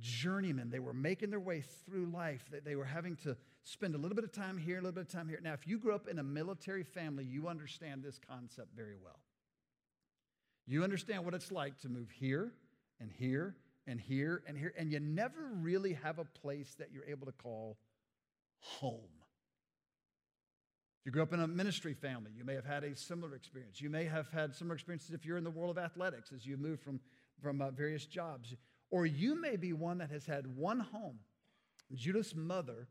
journeymen. 0.00 0.70
They 0.70 0.78
were 0.78 0.92
making 0.92 1.30
their 1.30 1.40
way 1.40 1.62
through 1.84 2.06
life, 2.06 2.44
they 2.64 2.76
were 2.76 2.84
having 2.84 3.16
to 3.16 3.36
spend 3.62 3.94
a 3.94 3.98
little 3.98 4.14
bit 4.14 4.24
of 4.24 4.32
time 4.32 4.56
here, 4.56 4.76
a 4.76 4.80
little 4.80 4.92
bit 4.92 5.02
of 5.02 5.12
time 5.12 5.28
here. 5.28 5.40
Now, 5.42 5.52
if 5.52 5.66
you 5.66 5.78
grew 5.78 5.94
up 5.94 6.08
in 6.08 6.18
a 6.18 6.22
military 6.22 6.84
family, 6.84 7.24
you 7.24 7.48
understand 7.48 8.02
this 8.02 8.18
concept 8.18 8.74
very 8.74 8.96
well. 9.02 9.20
You 10.66 10.84
understand 10.84 11.24
what 11.24 11.34
it's 11.34 11.50
like 11.50 11.78
to 11.80 11.88
move 11.88 12.10
here 12.10 12.52
and 13.00 13.10
here 13.10 13.56
and 13.86 14.00
here 14.00 14.42
and 14.46 14.56
here, 14.56 14.74
and 14.76 14.92
you 14.92 15.00
never 15.00 15.50
really 15.54 15.94
have 15.94 16.18
a 16.18 16.24
place 16.24 16.74
that 16.78 16.88
you're 16.92 17.06
able 17.06 17.26
to 17.26 17.32
call 17.32 17.78
home. 18.58 19.18
If 21.00 21.06
you 21.06 21.12
grew 21.12 21.22
up 21.22 21.32
in 21.32 21.40
a 21.40 21.46
ministry 21.46 21.94
family, 21.94 22.32
you 22.36 22.44
may 22.44 22.54
have 22.54 22.66
had 22.66 22.84
a 22.84 22.94
similar 22.96 23.34
experience. 23.34 23.80
You 23.80 23.88
may 23.88 24.04
have 24.04 24.30
had 24.30 24.54
similar 24.54 24.74
experiences 24.74 25.12
if 25.12 25.24
you're 25.24 25.38
in 25.38 25.44
the 25.44 25.50
world 25.50 25.78
of 25.78 25.82
athletics 25.82 26.32
as 26.34 26.44
you 26.44 26.56
move 26.56 26.80
from, 26.80 27.00
from 27.40 27.62
uh, 27.62 27.70
various 27.70 28.04
jobs. 28.04 28.54
Or 28.90 29.06
you 29.06 29.40
may 29.40 29.56
be 29.56 29.72
one 29.72 29.98
that 29.98 30.10
has 30.10 30.26
had 30.26 30.46
one 30.46 30.80
home. 30.80 31.18
Judith's 31.94 32.34
mother 32.34 32.88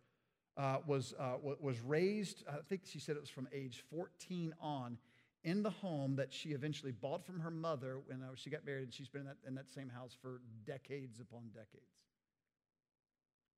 uh, 0.56 0.77
was, 0.86 1.13
uh, 1.20 1.36
was 1.60 1.80
raised, 1.82 2.44
I 2.48 2.58
think 2.68 2.82
she 2.86 3.00
said 3.00 3.16
it 3.16 3.22
was 3.22 3.30
from 3.30 3.48
age 3.54 3.84
14 3.92 4.54
on, 4.60 4.98
in 5.44 5.63
the 5.63 5.70
home 5.70 6.16
that 6.16 6.34
she 6.34 6.50
eventually 6.50 6.92
bought 6.92 7.25
from 7.25 7.39
her 7.39 7.51
mother 7.51 8.00
when 8.06 8.22
uh, 8.22 8.32
she 8.36 8.50
got 8.50 8.66
married, 8.66 8.84
and 8.84 8.94
she's 8.94 9.08
been 9.08 9.22
in 9.22 9.27
that, 9.27 9.38
in 9.48 9.56
that 9.56 9.70
same 9.70 9.89
house 9.89 10.16
for 10.20 10.42
decades 10.66 11.20
upon 11.20 11.44
decades. 11.54 11.94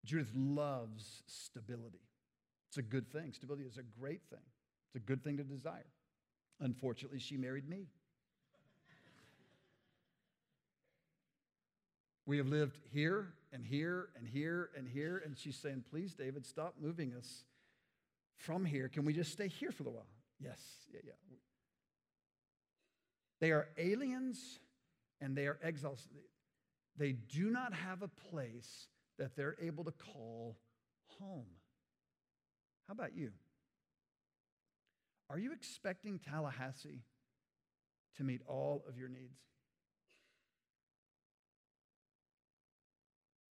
Judith 0.05 0.31
loves 0.35 1.23
stability. 1.25 2.01
It's 2.69 2.77
a 2.77 2.83
good 2.83 3.11
thing. 3.11 3.33
Stability 3.33 3.63
is 3.63 3.77
a 3.77 3.83
great 3.83 4.21
thing, 4.29 4.45
it's 4.87 4.95
a 4.95 5.05
good 5.05 5.23
thing 5.23 5.37
to 5.37 5.43
desire. 5.43 5.87
Unfortunately, 6.59 7.19
she 7.19 7.37
married 7.37 7.67
me. 7.69 7.87
We 12.29 12.37
have 12.37 12.45
lived 12.45 12.77
here 12.93 13.33
and 13.51 13.65
here 13.65 14.09
and 14.15 14.27
here 14.27 14.69
and 14.77 14.87
here. 14.87 15.19
And 15.25 15.35
she's 15.35 15.55
saying, 15.55 15.85
Please, 15.89 16.13
David, 16.13 16.45
stop 16.45 16.75
moving 16.79 17.15
us 17.17 17.43
from 18.35 18.65
here. 18.65 18.87
Can 18.87 19.03
we 19.03 19.13
just 19.13 19.31
stay 19.31 19.47
here 19.47 19.71
for 19.71 19.81
a 19.87 19.89
while? 19.89 20.05
Yes, 20.39 20.59
yeah, 20.93 20.99
yeah. 21.03 21.13
They 23.41 23.51
are 23.51 23.69
aliens 23.79 24.59
and 25.19 25.35
they 25.35 25.47
are 25.47 25.57
exiles. 25.63 26.07
They 26.95 27.13
do 27.13 27.49
not 27.49 27.73
have 27.73 28.03
a 28.03 28.07
place 28.29 28.89
that 29.17 29.35
they're 29.35 29.57
able 29.59 29.85
to 29.85 29.91
call 30.13 30.55
home. 31.19 31.47
How 32.87 32.91
about 32.91 33.15
you? 33.15 33.31
Are 35.31 35.39
you 35.39 35.51
expecting 35.51 36.19
Tallahassee 36.19 37.01
to 38.17 38.23
meet 38.23 38.41
all 38.45 38.83
of 38.87 38.99
your 38.99 39.09
needs? 39.09 39.39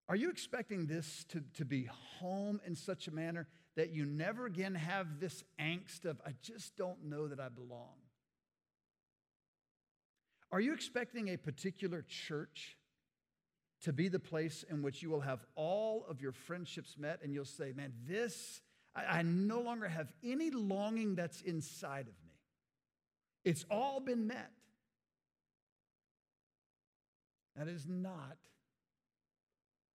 Are 0.09 0.17
you 0.17 0.31
expecting 0.31 0.87
this 0.87 1.27
to, 1.31 1.43
to 1.55 1.65
be 1.65 1.89
home 2.19 2.61
in 2.67 2.75
such 2.75 3.09
a 3.09 3.11
manner 3.11 3.47
that 3.77 3.91
you 3.91 4.07
never 4.07 4.47
again 4.47 4.75
have 4.75 5.21
this 5.21 5.45
angst 5.61 6.07
of, 6.07 6.21
I 6.27 6.31
just 6.43 6.77
don't 6.77 7.05
know 7.05 7.29
that 7.29 7.39
I 7.39 7.49
belong? 7.51 7.95
Are 10.51 10.61
you 10.61 10.73
expecting 10.73 11.29
a 11.29 11.37
particular 11.37 12.05
church 12.09 12.79
to 13.83 13.93
be 13.93 14.09
the 14.09 14.19
place 14.19 14.65
in 14.69 14.83
which 14.83 15.03
you 15.03 15.11
will 15.11 15.21
have 15.21 15.45
all 15.55 16.07
of 16.09 16.23
your 16.23 16.33
friendships 16.33 16.97
met 16.99 17.21
and 17.23 17.33
you'll 17.35 17.45
say, 17.45 17.73
Man, 17.77 17.93
this, 18.07 18.63
I, 18.97 19.19
I 19.19 19.23
no 19.23 19.61
longer 19.61 19.89
have 19.89 20.09
any 20.25 20.51
longing 20.51 21.17
that's 21.17 21.43
inside 21.43 22.09
of 22.09 22.15
me? 22.25 22.33
It's 23.45 23.67
all 23.71 24.01
been 24.01 24.27
met. 24.27 24.51
That 27.57 27.69
is 27.69 27.87
not 27.87 28.39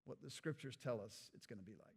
what 0.06 0.22
the 0.22 0.32
scriptures 0.32 0.78
tell 0.82 1.02
us 1.02 1.30
it's 1.34 1.46
going 1.46 1.60
to 1.60 1.66
be 1.66 1.74
like. 1.74 1.90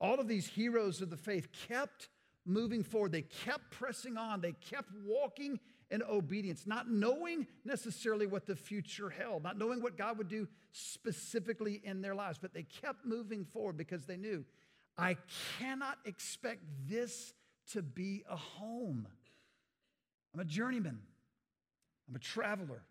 All 0.00 0.20
of 0.20 0.28
these 0.28 0.46
heroes 0.46 1.00
of 1.00 1.10
the 1.10 1.16
faith 1.16 1.48
kept 1.68 2.08
moving 2.44 2.82
forward. 2.82 3.12
They 3.12 3.22
kept 3.22 3.70
pressing 3.70 4.16
on. 4.16 4.40
They 4.40 4.52
kept 4.52 4.90
walking 5.04 5.60
in 5.90 6.02
obedience, 6.02 6.66
not 6.66 6.90
knowing 6.90 7.46
necessarily 7.64 8.26
what 8.26 8.46
the 8.46 8.56
future 8.56 9.10
held, 9.10 9.42
not 9.42 9.58
knowing 9.58 9.82
what 9.82 9.96
God 9.96 10.18
would 10.18 10.28
do 10.28 10.48
specifically 10.72 11.80
in 11.84 12.00
their 12.02 12.14
lives, 12.14 12.38
but 12.40 12.52
they 12.52 12.64
kept 12.64 13.04
moving 13.04 13.44
forward 13.44 13.76
because 13.76 14.04
they 14.06 14.16
knew 14.16 14.44
I 14.96 15.16
cannot 15.58 15.98
expect 16.04 16.62
this 16.86 17.32
to 17.72 17.82
be 17.82 18.24
a 18.28 18.36
home. 18.36 19.06
I'm 20.32 20.40
a 20.40 20.44
journeyman, 20.44 20.98
I'm 22.08 22.16
a 22.16 22.20
traveler. 22.20 22.82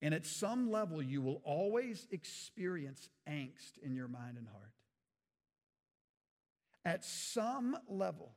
And 0.00 0.14
at 0.14 0.24
some 0.24 0.70
level, 0.70 1.02
you 1.02 1.20
will 1.20 1.40
always 1.44 2.06
experience 2.10 3.08
angst 3.28 3.78
in 3.82 3.94
your 3.94 4.08
mind 4.08 4.38
and 4.38 4.46
heart. 4.46 4.72
At 6.84 7.04
some 7.04 7.76
level, 7.88 8.32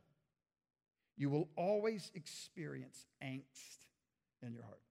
you 1.17 1.29
will 1.29 1.49
always 1.55 2.11
experience 2.15 3.05
angst 3.23 3.85
in 4.41 4.53
your 4.53 4.63
heart. 4.63 4.81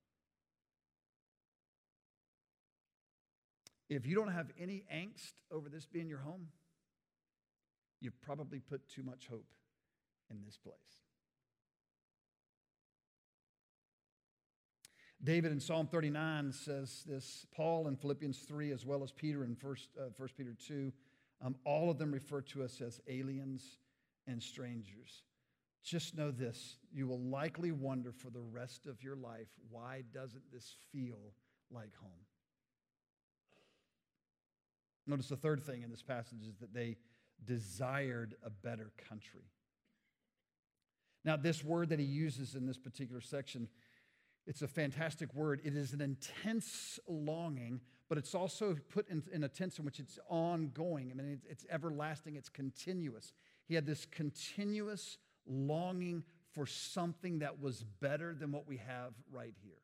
If 3.88 4.06
you 4.06 4.14
don't 4.14 4.32
have 4.32 4.52
any 4.58 4.84
angst 4.94 5.32
over 5.50 5.68
this 5.68 5.84
being 5.84 6.08
your 6.08 6.20
home, 6.20 6.46
you've 8.00 8.20
probably 8.22 8.60
put 8.60 8.88
too 8.88 9.02
much 9.02 9.26
hope 9.28 9.48
in 10.30 10.38
this 10.46 10.56
place. 10.56 11.09
David 15.22 15.52
in 15.52 15.60
Psalm 15.60 15.86
39 15.86 16.52
says 16.52 17.02
this, 17.06 17.46
Paul 17.54 17.88
in 17.88 17.96
Philippians 17.96 18.38
3, 18.38 18.72
as 18.72 18.86
well 18.86 19.02
as 19.02 19.12
Peter 19.12 19.44
in 19.44 19.56
1, 19.60 19.76
uh, 19.98 20.04
1 20.16 20.28
Peter 20.36 20.56
2, 20.66 20.92
um, 21.44 21.56
all 21.64 21.90
of 21.90 21.98
them 21.98 22.10
refer 22.10 22.40
to 22.40 22.62
us 22.62 22.80
as 22.80 23.00
aliens 23.06 23.78
and 24.26 24.42
strangers. 24.42 25.22
Just 25.82 26.16
know 26.16 26.30
this 26.30 26.76
you 26.92 27.06
will 27.06 27.20
likely 27.20 27.72
wonder 27.72 28.12
for 28.12 28.30
the 28.30 28.40
rest 28.40 28.86
of 28.86 29.02
your 29.02 29.16
life 29.16 29.48
why 29.70 30.02
doesn't 30.12 30.42
this 30.52 30.76
feel 30.92 31.34
like 31.70 31.94
home? 32.00 32.10
Notice 35.06 35.28
the 35.28 35.36
third 35.36 35.62
thing 35.62 35.82
in 35.82 35.90
this 35.90 36.02
passage 36.02 36.46
is 36.48 36.56
that 36.58 36.74
they 36.74 36.96
desired 37.44 38.34
a 38.44 38.50
better 38.50 38.92
country. 39.08 39.50
Now, 41.24 41.36
this 41.36 41.64
word 41.64 41.90
that 41.90 41.98
he 41.98 42.04
uses 42.04 42.54
in 42.54 42.66
this 42.66 42.78
particular 42.78 43.20
section 43.20 43.68
it's 44.46 44.62
a 44.62 44.68
fantastic 44.68 45.32
word. 45.34 45.60
It 45.64 45.76
is 45.76 45.92
an 45.92 46.00
intense 46.00 46.98
longing, 47.06 47.80
but 48.08 48.18
it's 48.18 48.34
also 48.34 48.76
put 48.88 49.08
in, 49.08 49.22
in 49.32 49.44
a 49.44 49.48
tense 49.48 49.78
in 49.78 49.84
which 49.84 50.00
it's 50.00 50.18
ongoing. 50.28 51.10
I 51.12 51.14
mean, 51.14 51.32
it's, 51.32 51.46
it's 51.46 51.66
everlasting, 51.70 52.36
it's 52.36 52.48
continuous. 52.48 53.32
He 53.68 53.74
had 53.74 53.86
this 53.86 54.06
continuous 54.06 55.18
longing 55.46 56.24
for 56.52 56.66
something 56.66 57.40
that 57.40 57.60
was 57.60 57.84
better 58.00 58.34
than 58.34 58.50
what 58.50 58.66
we 58.66 58.78
have 58.78 59.12
right 59.30 59.54
here. 59.62 59.74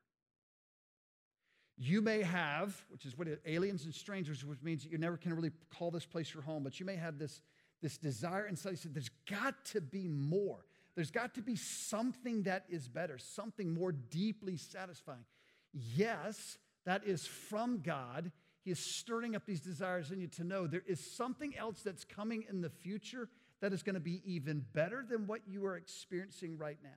You 1.79 2.01
may 2.01 2.23
have, 2.23 2.85
which 2.89 3.05
is 3.05 3.17
what 3.17 3.29
it, 3.29 3.41
aliens 3.45 3.85
and 3.85 3.95
strangers, 3.95 4.45
which 4.45 4.63
means 4.63 4.87
you 4.87 4.99
never 4.99 5.17
can 5.17 5.35
really 5.35 5.53
call 5.77 5.91
this 5.91 6.07
place 6.07 6.33
your 6.33 6.43
home, 6.43 6.65
but 6.65 6.81
you 6.81 6.87
may 6.87 6.97
have 6.97 7.19
this, 7.19 7.43
this 7.83 7.99
desire 7.99 8.47
inside. 8.47 8.71
You 8.71 8.77
said, 8.77 8.95
There's 8.95 9.11
got 9.31 9.63
to 9.67 9.81
be 9.83 10.09
more. 10.09 10.65
There's 10.97 11.11
got 11.11 11.35
to 11.35 11.43
be 11.43 11.57
something 11.57 12.45
that 12.45 12.65
is 12.71 12.89
better, 12.89 13.19
something 13.19 13.73
more 13.73 13.93
deeply 13.93 14.57
satisfying. 14.57 15.27
Yes, 15.73 16.57
that 16.87 17.07
is 17.07 17.27
from 17.27 17.83
God. 17.83 18.33
He 18.65 18.71
is 18.71 18.79
stirring 18.79 19.37
up 19.37 19.45
these 19.45 19.61
desires 19.61 20.11
in 20.11 20.21
you 20.21 20.27
to 20.29 20.45
know 20.45 20.67
there 20.67 20.83
is 20.87 20.99
something 20.99 21.55
else 21.57 21.83
that's 21.83 22.05
coming 22.05 22.45
in 22.49 22.63
the 22.63 22.71
future 22.71 23.29
that 23.61 23.75
is 23.75 23.83
going 23.83 23.95
to 23.95 24.01
be 24.01 24.23
even 24.25 24.65
better 24.73 25.05
than 25.09 25.27
what 25.27 25.43
you 25.47 25.67
are 25.67 25.77
experiencing 25.77 26.57
right 26.57 26.79
now. 26.83 26.89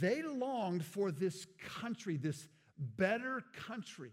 They 0.00 0.22
longed 0.22 0.84
for 0.84 1.10
this 1.10 1.46
country, 1.80 2.16
this 2.16 2.48
better 2.78 3.42
country. 3.66 4.12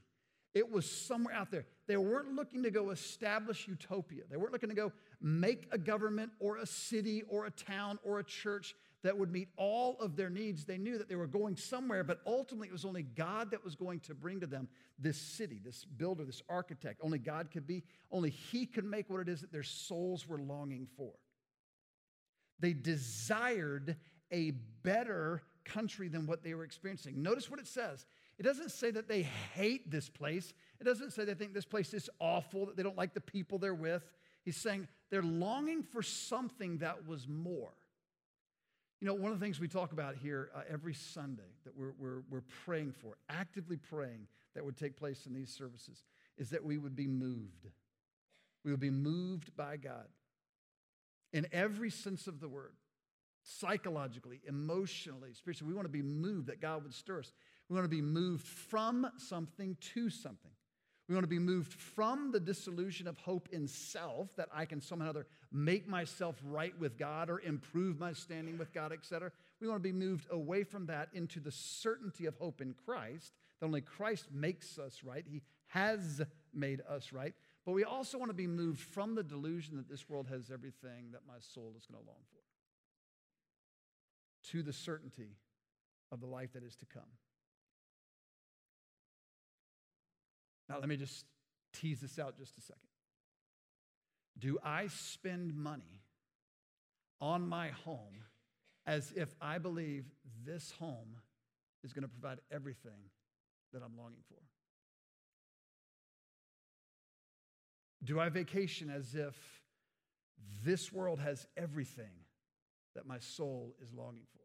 It 0.54 0.70
was 0.70 0.90
somewhere 0.90 1.34
out 1.34 1.52
there. 1.52 1.66
They 1.88 1.96
weren't 1.96 2.34
looking 2.34 2.64
to 2.64 2.72
go 2.72 2.90
establish 2.90 3.68
utopia. 3.68 4.24
They 4.30 4.36
weren't 4.36 4.52
looking 4.52 4.70
to 4.70 4.76
go 4.76 4.92
make 5.22 5.68
a 5.72 5.78
government 5.78 6.32
or 6.40 6.58
a 6.58 6.66
city 6.66 7.24
or 7.30 7.46
a 7.46 7.52
town 7.52 8.00
or 8.04 8.20
a 8.20 8.24
church 8.24 8.76
that 9.04 9.18
would 9.18 9.32
meet 9.32 9.50
all 9.58 9.98
of 10.00 10.16
their 10.16 10.30
needs. 10.30 10.66
They 10.66 10.78
knew 10.78 10.98
that 10.98 11.10
they 11.10 11.16
were 11.16 11.28
going 11.28 11.56
somewhere, 11.56 12.04
but 12.04 12.22
ultimately 12.26 12.68
it 12.68 12.74
was 12.74 12.86
only 12.86 13.04
God 13.04 13.52
that 13.52 13.64
was 13.64 13.76
going 13.76 14.00
to 14.02 14.14
bring 14.14 14.40
to 14.42 14.48
them 14.48 14.68
this 15.00 15.18
city, 15.18 15.60
this 15.64 15.86
builder, 15.86 16.24
this 16.24 16.42
architect. 16.50 17.00
Only 17.04 17.18
God 17.18 17.50
could 17.52 17.66
be, 17.66 17.84
only 18.12 18.30
He 18.30 18.66
could 18.66 18.86
make 18.86 19.10
what 19.10 19.22
it 19.22 19.30
is 19.30 19.42
that 19.42 19.52
their 19.52 19.64
souls 19.64 20.28
were 20.28 20.40
longing 20.40 20.88
for. 20.98 21.14
They 22.60 22.74
desired 22.74 23.96
a 24.32 24.52
better 24.84 25.42
country 25.66 26.08
than 26.08 26.28
what 26.28 26.44
they 26.44 26.54
were 26.54 26.64
experiencing. 26.64 27.22
Notice 27.22 27.50
what 27.50 27.60
it 27.60 27.68
says. 27.68 28.06
It 28.38 28.44
doesn't 28.44 28.72
say 28.72 28.92
that 28.92 29.08
they 29.08 29.24
hate 29.54 29.92
this 29.92 30.10
place. 30.10 30.54
It 30.80 30.84
doesn't 30.84 31.12
say 31.12 31.26
they 31.26 31.34
think 31.34 31.54
this 31.54 31.66
place 31.66 31.94
is 31.94 32.10
awful, 32.20 32.68
that 32.68 32.78
they 32.78 32.84
don't 32.84 32.98
like 32.98 33.14
the 33.14 33.22
people 33.22 33.58
they're 33.58 33.74
with. 33.74 34.04
He's 34.44 34.58
saying 34.58 34.88
they're 35.12 35.21
longing 35.21 35.84
for 35.84 36.02
something 36.02 36.78
that 36.80 37.08
was 37.08 37.28
more. 37.28 37.74
You 39.02 39.08
know, 39.08 39.13
one 39.13 39.32
of 39.32 39.39
the 39.39 39.45
things 39.45 39.60
we 39.60 39.67
talk 39.67 39.91
about 39.91 40.15
here 40.15 40.50
uh, 40.56 40.62
every 40.69 40.93
Sunday 40.93 41.41
that 41.65 41.76
we're, 41.76 41.93
we're, 42.00 42.21
we're 42.30 42.43
praying 42.65 42.93
for, 42.93 43.17
actively 43.30 43.78
praying 43.78 44.28
that 44.56 44.63
would 44.63 44.78
take 44.78 44.95
place 44.95 45.26
in 45.26 45.34
these 45.34 45.50
services, 45.50 46.04
is 46.38 46.52
that 46.52 46.63
we 46.63 46.78
would 46.78 46.95
be 46.95 47.08
moved. 47.08 47.67
We 48.63 48.71
would 48.71 48.80
be 48.80 48.91
moved 48.91 49.56
by 49.56 49.78
God 49.78 50.08
in 51.34 51.47
every 51.52 51.89
sense 51.89 52.28
of 52.28 52.39
the 52.39 52.47
word 52.47 52.74
psychologically, 53.43 54.39
emotionally, 54.47 55.34
spiritually. 55.34 55.71
We 55.71 55.76
want 55.76 55.86
to 55.86 55.91
be 55.91 56.04
moved 56.04 56.47
that 56.47 56.62
God 56.62 56.84
would 56.84 56.93
stir 56.93 57.19
us. 57.19 57.34
We 57.69 57.76
want 57.76 57.86
to 57.86 57.89
be 57.89 58.02
moved 58.02 58.45
from 58.45 59.10
something 59.17 59.78
to 59.93 60.10
something. 60.10 60.52
We 61.12 61.15
want 61.15 61.26
to 61.26 61.28
be 61.28 61.39
moved 61.39 61.74
from 61.74 62.32
the 62.32 62.39
disillusion 62.39 63.06
of 63.06 63.17
hope 63.17 63.50
in 63.52 63.67
self 63.67 64.34
that 64.38 64.47
I 64.54 64.63
can 64.63 64.80
somehow 64.80 65.10
other 65.10 65.28
make 65.52 65.86
myself 65.86 66.38
right 66.45 66.74
with 66.80 66.97
God 66.97 67.30
or 67.30 67.41
improve 67.41 68.00
my 68.00 68.13
standing 68.13 68.58
with 68.58 68.71
God, 68.71 68.93
etc. 68.93 69.34
We 69.60 69.67
want 69.67 69.84
to 69.84 69.84
be 69.84 69.91
moved 69.91 70.28
away 70.32 70.63
from 70.63 70.86
that 70.86 71.10
into 71.12 71.41
the 71.41 71.52
certainty 71.52 72.28
of 72.28 72.38
hope 72.38 72.62
in 72.62 72.74
Christ, 72.86 73.34
that 73.60 73.65
only 73.65 73.82
Christ 73.82 74.28
makes 74.32 74.80
us 74.80 75.04
right. 75.04 75.26
He 75.30 75.41
has 75.67 76.21
made 76.54 76.80
us 76.89 77.12
right. 77.12 77.34
But 77.65 77.74
we 77.74 77.84
also 77.84 78.17
want 78.17 78.30
to 78.30 78.34
be 78.34 78.47
moved 78.47 78.80
from 78.80 79.13
the 79.13 79.24
delusion 79.24 79.76
that 79.76 79.89
this 79.89 80.08
world 80.10 80.28
has 80.30 80.50
everything 80.50 81.12
that 81.12 81.24
my 81.28 81.39
soul 81.41 81.74
is 81.78 81.86
going 81.88 82.02
to 82.02 82.08
long 82.08 82.24
for 82.32 82.39
to 84.52 84.63
the 84.63 84.71
certainty 84.71 85.36
of 86.10 86.21
the 86.21 86.26
life 86.28 86.54
that 86.54 86.63
is 86.63 86.78
to 86.78 86.86
come. 86.86 87.04
Now, 90.72 90.80
let 90.80 90.88
me 90.88 90.96
just 90.96 91.26
tease 91.74 92.00
this 92.00 92.18
out 92.18 92.38
just 92.38 92.58
a 92.58 92.62
second. 92.62 92.88
Do 94.40 94.58
I 94.64 94.88
spend 94.88 95.54
money 95.54 96.00
on 97.20 97.46
my 97.46 97.70
home 97.84 98.24
as 98.88 99.12
if 99.14 99.36
I 99.42 99.58
believe 99.58 100.06
this 100.46 100.72
home 100.80 101.18
is 101.84 101.92
going 101.92 102.04
to 102.04 102.08
provide 102.08 102.40
everything 102.50 103.10
that 103.74 103.82
I'm 103.84 103.98
longing 103.98 104.24
for? 104.30 104.40
Do 108.06 108.22
I 108.22 108.30
vacation 108.30 108.90
as 108.90 109.14
if 109.14 109.36
this 110.64 110.90
world 110.90 111.20
has 111.20 111.46
everything 111.58 112.24
that 112.96 113.06
my 113.06 113.20
soul 113.20 113.76
is 113.84 113.92
longing 113.94 114.24
for? 114.34 114.41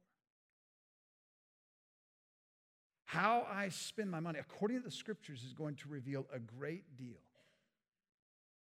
How 3.17 3.47
I 3.51 3.71
spend 3.71 4.11
my 4.11 4.21
money, 4.21 4.39
according 4.39 4.77
to 4.77 4.85
the 4.85 4.91
scriptures, 4.91 5.43
is 5.43 5.55
going 5.55 5.77
to 5.77 5.89
reveal 5.89 6.27
a 6.35 6.39
great 6.39 6.99
deal 6.99 7.23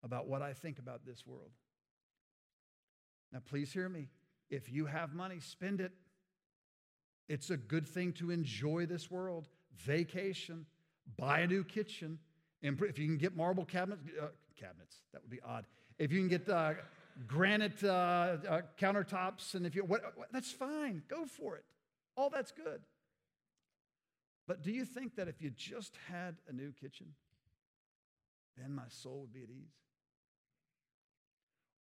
about 0.04 0.28
what 0.28 0.44
I 0.44 0.54
think 0.54 0.78
about 0.78 1.04
this 1.08 1.26
world. 1.26 1.50
Now, 3.34 3.40
please 3.44 3.74
hear 3.74 3.90
me. 3.90 4.10
If 4.52 4.72
you 4.72 4.86
have 4.86 5.16
money, 5.16 5.40
spend 5.40 5.82
it. 5.82 5.92
It's 7.28 7.50
a 7.50 7.58
good 7.58 7.88
thing 7.88 8.14
to 8.14 8.30
enjoy 8.30 8.86
this 8.86 9.10
world. 9.10 9.48
Vacation, 9.76 10.68
buy 11.18 11.40
a 11.40 11.48
new 11.48 11.64
kitchen. 11.64 12.20
If 12.62 13.00
you 13.00 13.08
can 13.08 13.18
get 13.18 13.36
marble 13.36 13.66
cabinets, 13.66 14.04
uh, 14.22 14.28
cabinets, 14.56 14.98
that 15.14 15.24
would 15.24 15.32
be 15.32 15.42
odd. 15.44 15.66
If 15.98 16.12
you 16.12 16.20
can 16.20 16.28
get 16.28 16.48
uh, 16.48 16.74
granite 17.26 17.84
uh, 17.84 18.38
uh, 18.48 18.62
countertops, 18.80 19.56
and 19.56 19.66
if 19.66 19.74
you, 19.74 19.84
what, 19.84 20.04
what, 20.16 20.28
that's 20.32 20.52
fine. 20.52 21.02
Go 21.08 21.26
for 21.26 21.56
it. 21.56 21.66
All 22.16 22.30
that's 22.30 22.52
good. 22.52 22.82
But 24.48 24.64
do 24.64 24.72
you 24.72 24.86
think 24.86 25.16
that 25.16 25.28
if 25.28 25.42
you 25.42 25.50
just 25.50 25.98
had 26.10 26.38
a 26.48 26.54
new 26.54 26.72
kitchen, 26.72 27.08
then 28.58 28.74
my 28.74 28.88
soul 28.88 29.22
would 29.22 29.34
be 29.34 29.44
at 29.44 29.50
ease? 29.50 29.76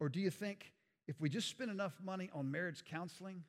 Or 0.00 0.08
do 0.08 0.20
you 0.20 0.30
think 0.30 0.72
if 1.06 1.20
we 1.20 1.28
just 1.28 1.48
spend 1.48 1.70
enough 1.70 1.94
money 2.04 2.28
on 2.34 2.50
marriage 2.50 2.84
counseling, 2.84 3.44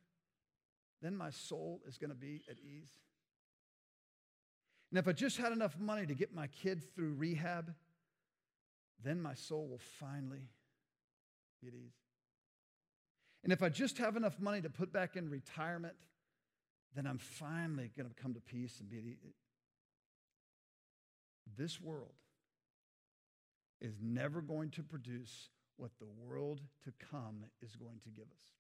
then 1.02 1.16
my 1.16 1.32
soul 1.32 1.82
is 1.88 1.98
going 1.98 2.12
to 2.12 2.16
be 2.16 2.44
at 2.50 2.58
ease? 2.60 2.92
And 4.92 5.00
if 5.00 5.08
I 5.08 5.12
just 5.12 5.38
had 5.38 5.52
enough 5.52 5.78
money 5.78 6.06
to 6.06 6.14
get 6.14 6.34
my 6.34 6.48
kid 6.48 6.84
through 6.96 7.14
rehab, 7.14 7.74
then 9.04 9.22
my 9.22 9.34
soul 9.34 9.68
will 9.68 9.82
finally 10.00 10.50
be 11.62 11.68
at 11.68 11.74
ease. 11.74 11.98
And 13.44 13.52
if 13.52 13.62
I 13.62 13.70
just 13.70 13.98
have 13.98 14.16
enough 14.16 14.40
money 14.40 14.62
to 14.62 14.70
put 14.70 14.94
back 14.94 15.16
in 15.16 15.30
retirement, 15.30 15.96
then 16.96 17.06
I'm 17.06 17.18
finally 17.18 17.92
going 17.96 18.10
to 18.10 18.16
come 18.16 18.34
to 18.34 18.40
peace 18.40 18.80
and 18.80 18.90
be. 18.90 19.18
This 21.58 21.80
world 21.80 22.14
is 23.80 23.96
never 24.02 24.42
going 24.42 24.72
to 24.72 24.84
produce 24.84 25.50
what 25.78 25.92
the 26.00 26.08
world 26.26 26.62
to 26.84 26.92
come 27.12 27.46
is 27.62 27.76
going 27.76 28.00
to 28.04 28.10
give 28.10 28.26
us. 28.26 28.52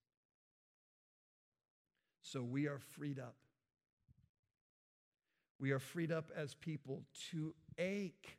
So 2.21 2.43
we 2.43 2.67
are 2.67 2.79
freed 2.79 3.19
up. 3.19 3.35
We 5.59 5.71
are 5.71 5.79
freed 5.79 6.11
up 6.11 6.29
as 6.35 6.53
people 6.53 7.03
to 7.31 7.55
ache. 7.79 8.37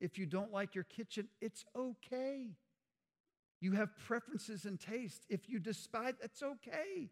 If 0.00 0.18
you 0.18 0.26
don't 0.26 0.52
like 0.52 0.74
your 0.74 0.84
kitchen, 0.84 1.28
it's 1.40 1.64
okay. 1.74 2.48
You 3.60 3.72
have 3.72 3.96
preferences 4.06 4.66
and 4.66 4.78
taste. 4.78 5.24
If 5.30 5.48
you 5.48 5.58
despise, 5.58 6.14
it's 6.22 6.42
okay. 6.42 7.08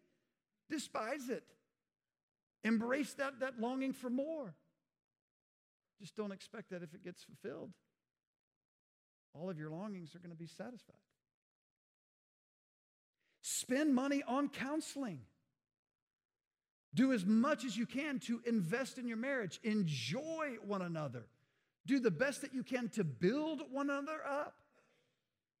Despise 0.69 1.29
it. 1.29 1.43
Embrace 2.63 3.13
that, 3.15 3.39
that 3.39 3.59
longing 3.59 3.93
for 3.93 4.09
more. 4.09 4.53
Just 5.99 6.15
don't 6.15 6.31
expect 6.31 6.69
that 6.71 6.83
if 6.83 6.93
it 6.93 7.03
gets 7.03 7.23
fulfilled, 7.23 7.71
all 9.33 9.49
of 9.49 9.57
your 9.57 9.69
longings 9.69 10.15
are 10.15 10.19
going 10.19 10.31
to 10.31 10.37
be 10.37 10.47
satisfied. 10.47 10.95
Spend 13.41 13.93
money 13.93 14.23
on 14.27 14.49
counseling. 14.49 15.21
Do 16.93 17.11
as 17.11 17.25
much 17.25 17.65
as 17.65 17.75
you 17.75 17.85
can 17.85 18.19
to 18.19 18.41
invest 18.45 18.97
in 18.97 19.07
your 19.07 19.17
marriage. 19.17 19.59
Enjoy 19.63 20.57
one 20.65 20.81
another. 20.81 21.25
Do 21.85 21.99
the 21.99 22.11
best 22.11 22.41
that 22.41 22.53
you 22.53 22.63
can 22.63 22.89
to 22.89 23.03
build 23.03 23.61
one 23.71 23.89
another 23.89 24.19
up. 24.25 24.55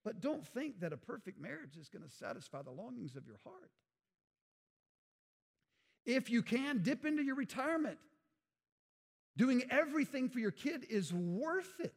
But 0.05 0.21
don't 0.21 0.45
think 0.45 0.81
that 0.81 0.93
a 0.93 0.97
perfect 0.97 1.39
marriage 1.39 1.77
is 1.79 1.89
going 1.89 2.03
to 2.03 2.09
satisfy 2.09 2.61
the 2.61 2.71
longings 2.71 3.15
of 3.15 3.25
your 3.25 3.39
heart. 3.43 3.71
If 6.05 6.29
you 6.29 6.41
can, 6.41 6.79
dip 6.79 7.05
into 7.05 7.23
your 7.23 7.35
retirement. 7.35 7.97
Doing 9.35 9.63
everything 9.69 10.29
for 10.29 10.39
your 10.39 10.51
kid 10.51 10.85
is 10.89 11.13
worth 11.13 11.79
it. 11.79 11.95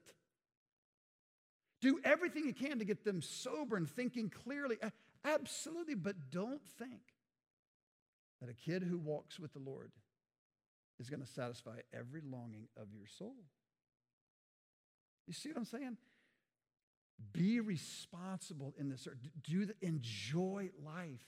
Do 1.82 2.00
everything 2.04 2.46
you 2.46 2.54
can 2.54 2.78
to 2.78 2.84
get 2.84 3.04
them 3.04 3.20
sober 3.20 3.76
and 3.76 3.88
thinking 3.88 4.30
clearly. 4.30 4.76
Absolutely, 5.24 5.94
but 5.94 6.30
don't 6.30 6.64
think 6.78 7.00
that 8.40 8.48
a 8.48 8.54
kid 8.54 8.82
who 8.82 8.98
walks 8.98 9.38
with 9.38 9.52
the 9.52 9.58
Lord 9.58 9.90
is 10.98 11.10
going 11.10 11.20
to 11.20 11.28
satisfy 11.28 11.78
every 11.92 12.22
longing 12.24 12.68
of 12.76 12.88
your 12.94 13.06
soul. 13.06 13.34
You 15.26 15.34
see 15.34 15.50
what 15.50 15.58
I'm 15.58 15.64
saying? 15.64 15.96
Be 17.32 17.60
responsible 17.60 18.74
in 18.78 18.88
this. 18.88 19.06
Do 19.42 19.66
the, 19.66 19.74
enjoy 19.80 20.70
life. 20.84 21.20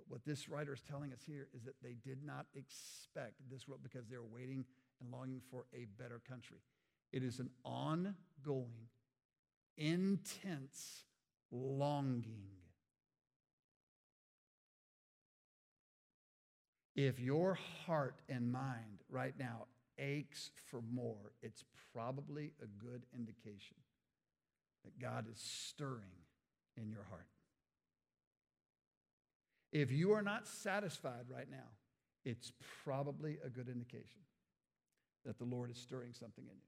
But 0.00 0.10
what 0.10 0.24
this 0.24 0.48
writer 0.48 0.72
is 0.72 0.80
telling 0.80 1.12
us 1.12 1.20
here 1.26 1.48
is 1.54 1.64
that 1.64 1.74
they 1.82 1.94
did 2.04 2.24
not 2.24 2.46
expect 2.54 3.34
this 3.50 3.68
world 3.68 3.82
because 3.82 4.08
they 4.08 4.16
were 4.16 4.24
waiting 4.32 4.64
and 5.00 5.10
longing 5.12 5.42
for 5.50 5.66
a 5.74 5.86
better 6.00 6.20
country. 6.26 6.58
It 7.12 7.22
is 7.22 7.38
an 7.38 7.50
ongoing, 7.64 8.88
intense 9.76 11.04
longing. 11.50 12.46
If 16.96 17.20
your 17.20 17.58
heart 17.86 18.22
and 18.28 18.50
mind 18.50 19.02
right 19.10 19.34
now 19.38 19.66
aches 19.98 20.50
for 20.70 20.80
more, 20.80 21.32
it's 21.42 21.64
probably 21.92 22.52
a 22.62 22.66
good 22.82 23.02
indication 23.14 23.76
that 24.84 24.98
God 24.98 25.26
is 25.30 25.38
stirring 25.38 26.24
in 26.76 26.90
your 26.90 27.04
heart. 27.10 27.26
If 29.72 29.92
you 29.92 30.12
are 30.12 30.22
not 30.22 30.46
satisfied 30.46 31.26
right 31.28 31.50
now, 31.50 31.68
it's 32.24 32.52
probably 32.84 33.38
a 33.44 33.48
good 33.48 33.68
indication 33.68 34.20
that 35.24 35.38
the 35.38 35.44
Lord 35.44 35.70
is 35.70 35.78
stirring 35.78 36.12
something 36.12 36.44
in 36.44 36.56
you. 36.56 36.62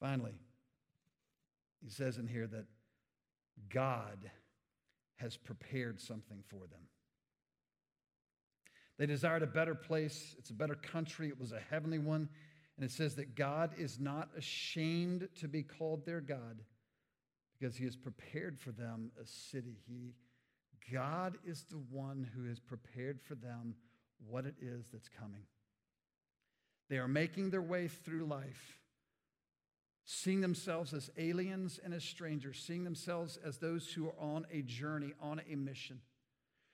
Finally, 0.00 0.34
he 1.82 1.90
says 1.90 2.18
in 2.18 2.26
here 2.26 2.46
that 2.46 2.66
God 3.68 4.30
has 5.16 5.36
prepared 5.36 6.00
something 6.00 6.42
for 6.48 6.66
them. 6.66 6.86
They 8.98 9.06
desired 9.06 9.42
a 9.42 9.46
better 9.46 9.74
place, 9.74 10.34
it's 10.38 10.50
a 10.50 10.54
better 10.54 10.74
country, 10.74 11.28
it 11.28 11.38
was 11.38 11.52
a 11.52 11.60
heavenly 11.70 11.98
one. 11.98 12.28
And 12.76 12.84
it 12.84 12.92
says 12.92 13.16
that 13.16 13.34
God 13.34 13.72
is 13.76 13.98
not 13.98 14.28
ashamed 14.36 15.28
to 15.40 15.48
be 15.48 15.64
called 15.64 16.06
their 16.06 16.20
God 16.20 16.60
because 17.58 17.76
he 17.76 17.84
has 17.84 17.96
prepared 17.96 18.58
for 18.58 18.70
them 18.72 19.10
a 19.20 19.26
city. 19.26 19.76
He, 19.86 20.14
God 20.92 21.36
is 21.44 21.64
the 21.70 21.80
one 21.90 22.28
who 22.34 22.48
has 22.48 22.58
prepared 22.58 23.20
for 23.20 23.34
them 23.34 23.74
what 24.26 24.46
it 24.46 24.54
is 24.60 24.86
that's 24.92 25.08
coming. 25.08 25.42
They 26.88 26.98
are 26.98 27.08
making 27.08 27.50
their 27.50 27.62
way 27.62 27.88
through 27.88 28.26
life 28.26 28.78
seeing 30.10 30.40
themselves 30.40 30.94
as 30.94 31.10
aliens 31.18 31.78
and 31.84 31.92
as 31.92 32.02
strangers, 32.02 32.64
seeing 32.66 32.82
themselves 32.82 33.38
as 33.44 33.58
those 33.58 33.92
who 33.92 34.06
are 34.06 34.18
on 34.18 34.46
a 34.50 34.62
journey, 34.62 35.12
on 35.20 35.38
a 35.50 35.54
mission, 35.54 36.00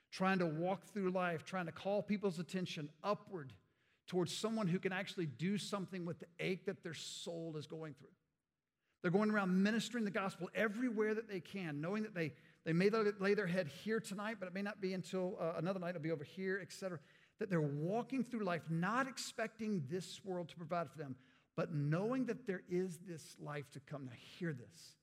trying 0.09 0.39
to 0.39 0.45
walk 0.45 0.85
through 0.93 1.11
life, 1.11 1.43
trying 1.43 1.65
to 1.65 1.71
call 1.73 2.01
people's 2.01 2.39
attention 2.39 2.87
upward 3.03 3.51
towards 4.07 4.33
someone 4.33 4.67
who 4.67 4.79
can 4.79 4.93
actually 4.93 5.25
do 5.25 5.57
something 5.57 6.05
with 6.05 6.17
the 6.19 6.27
ache 6.39 6.65
that 6.65 6.81
their 6.81 6.93
soul 6.93 7.57
is 7.57 7.67
going 7.67 7.93
through. 7.99 8.07
They're 9.05 9.11
going 9.11 9.29
around 9.29 9.61
ministering 9.61 10.03
the 10.03 10.09
gospel 10.09 10.49
everywhere 10.55 11.13
that 11.13 11.29
they 11.29 11.39
can, 11.39 11.79
knowing 11.79 12.01
that 12.01 12.15
they, 12.15 12.31
they 12.65 12.73
may 12.73 12.89
lay 12.89 13.35
their 13.35 13.45
head 13.45 13.67
here 13.67 13.99
tonight, 13.99 14.37
but 14.39 14.47
it 14.47 14.53
may 14.55 14.63
not 14.63 14.81
be 14.81 14.93
until 14.93 15.37
uh, 15.39 15.53
another 15.57 15.79
night, 15.79 15.89
it'll 15.89 16.01
be 16.01 16.09
over 16.09 16.23
here, 16.23 16.59
etc. 16.59 16.97
That 17.37 17.51
they're 17.51 17.61
walking 17.61 18.23
through 18.23 18.43
life 18.43 18.63
not 18.67 19.07
expecting 19.07 19.83
this 19.91 20.25
world 20.25 20.49
to 20.49 20.55
provide 20.55 20.89
for 20.89 20.97
them, 20.97 21.17
but 21.55 21.71
knowing 21.71 22.25
that 22.25 22.47
there 22.47 22.63
is 22.67 22.97
this 23.07 23.35
life 23.39 23.69
to 23.73 23.79
come. 23.79 24.05
Now, 24.05 24.13
hear 24.39 24.53
this. 24.53 24.95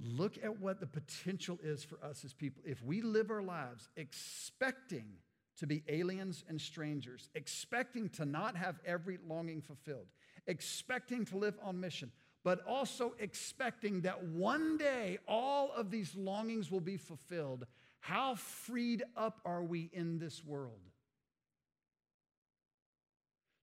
Look 0.00 0.42
at 0.42 0.58
what 0.58 0.80
the 0.80 0.86
potential 0.86 1.58
is 1.62 1.84
for 1.84 2.02
us 2.02 2.24
as 2.24 2.32
people. 2.32 2.62
If 2.64 2.82
we 2.82 3.02
live 3.02 3.30
our 3.30 3.42
lives 3.42 3.90
expecting 3.98 5.16
to 5.58 5.66
be 5.66 5.82
aliens 5.86 6.44
and 6.48 6.58
strangers, 6.58 7.28
expecting 7.34 8.08
to 8.08 8.24
not 8.24 8.56
have 8.56 8.80
every 8.86 9.18
longing 9.28 9.60
fulfilled, 9.60 10.06
expecting 10.46 11.26
to 11.26 11.36
live 11.36 11.58
on 11.62 11.78
mission, 11.78 12.10
but 12.46 12.64
also 12.64 13.12
expecting 13.18 14.02
that 14.02 14.22
one 14.22 14.76
day 14.76 15.18
all 15.26 15.72
of 15.76 15.90
these 15.90 16.14
longings 16.14 16.70
will 16.70 16.78
be 16.78 16.96
fulfilled, 16.96 17.66
how 17.98 18.36
freed 18.36 19.02
up 19.16 19.40
are 19.44 19.64
we 19.64 19.90
in 19.92 20.20
this 20.20 20.44
world? 20.44 20.78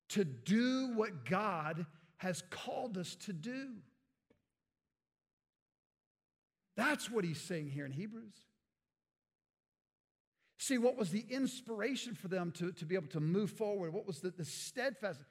To 0.09 0.25
do 0.25 0.91
what 0.95 1.23
God 1.23 1.85
has 2.17 2.43
called 2.49 2.97
us 2.97 3.15
to 3.21 3.31
do. 3.31 3.69
That's 6.75 7.09
what 7.09 7.23
he's 7.23 7.39
saying 7.39 7.69
here 7.69 7.85
in 7.85 7.93
Hebrews. 7.93 8.35
See, 10.57 10.77
what 10.77 10.97
was 10.97 11.09
the 11.09 11.23
inspiration 11.29 12.15
for 12.15 12.27
them 12.27 12.51
to, 12.57 12.73
to 12.73 12.85
be 12.85 12.95
able 12.95 13.07
to 13.11 13.21
move 13.21 13.51
forward? 13.51 13.93
What 13.93 14.05
was 14.05 14.19
the, 14.19 14.31
the 14.31 14.43
steadfast? 14.43 15.21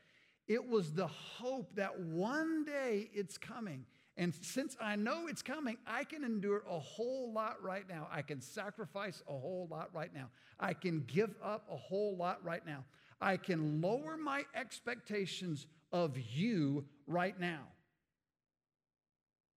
It 0.48 0.68
was 0.68 0.92
the 0.92 1.07
hope 1.07 1.74
that 1.76 1.98
one 2.00 2.64
day 2.64 3.11
it's 3.12 3.38
coming. 3.38 3.87
And 4.16 4.35
since 4.42 4.76
I 4.81 4.96
know 4.96 5.26
it's 5.26 5.42
coming, 5.42 5.78
I 5.87 6.05
can 6.05 6.24
endure 6.24 6.64
a 6.68 6.78
whole 6.78 7.33
lot 7.33 7.62
right 7.62 7.88
now. 7.88 8.09
I 8.12 8.22
can 8.22 8.40
sacrifice 8.40 9.22
a 9.26 9.33
whole 9.33 9.68
lot 9.70 9.88
right 9.94 10.12
now. 10.14 10.28
I 10.61 10.74
can 10.74 11.05
give 11.07 11.35
up 11.42 11.66
a 11.70 11.76
whole 11.76 12.16
lot 12.16 12.44
right 12.44 12.64
now. 12.66 12.85
I 13.20 13.37
can 13.37 13.81
lower 13.81 14.16
my 14.16 14.44
expectations 14.55 15.66
of 15.92 16.18
you 16.18 16.85
right 17.07 17.38
now. 17.38 17.61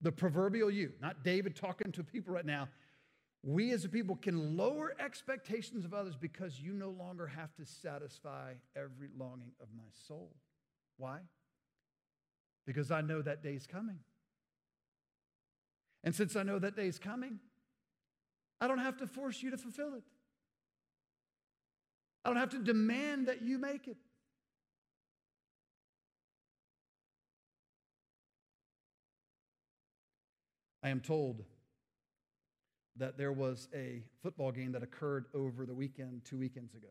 The 0.01 0.11
proverbial 0.11 0.69
you, 0.69 0.93
not 1.01 1.23
David 1.23 1.55
talking 1.55 1.91
to 1.93 2.03
people 2.03 2.33
right 2.33 2.45
now. 2.45 2.69
We 3.43 3.71
as 3.71 3.85
a 3.85 3.89
people 3.89 4.15
can 4.15 4.55
lower 4.55 4.95
expectations 4.99 5.83
of 5.83 5.93
others 5.93 6.15
because 6.15 6.59
you 6.59 6.73
no 6.73 6.89
longer 6.89 7.27
have 7.27 7.53
to 7.55 7.65
satisfy 7.65 8.53
every 8.75 9.09
longing 9.17 9.51
of 9.61 9.67
my 9.75 9.83
soul. 10.07 10.31
Why? 10.97 11.19
Because 12.65 12.91
I 12.91 13.01
know 13.01 13.21
that 13.21 13.43
day's 13.43 13.67
coming. 13.67 13.99
And 16.03 16.13
since 16.13 16.35
I 16.35 16.43
know 16.43 16.59
that 16.59 16.75
day's 16.75 16.99
coming, 16.99 17.39
I 18.61 18.67
don't 18.67 18.79
have 18.79 18.97
to 18.97 19.07
force 19.07 19.41
you 19.41 19.51
to 19.51 19.57
fulfill 19.57 19.95
it. 19.95 20.03
I 22.23 22.29
don't 22.29 22.37
have 22.37 22.49
to 22.51 22.59
demand 22.59 23.27
that 23.27 23.41
you 23.41 23.57
make 23.57 23.87
it. 23.87 23.97
I 30.81 30.89
am 30.89 31.01
told 31.01 31.43
that 32.97 33.17
there 33.17 33.31
was 33.31 33.67
a 33.73 34.03
football 34.21 34.51
game 34.51 34.71
that 34.73 34.83
occurred 34.83 35.25
over 35.33 35.65
the 35.65 35.73
weekend, 35.73 36.21
two 36.25 36.37
weekends 36.37 36.75
ago. 36.75 36.87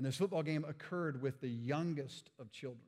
And 0.00 0.06
this 0.06 0.16
football 0.16 0.42
game 0.42 0.64
occurred 0.66 1.20
with 1.20 1.42
the 1.42 1.50
youngest 1.50 2.30
of 2.38 2.50
children. 2.50 2.86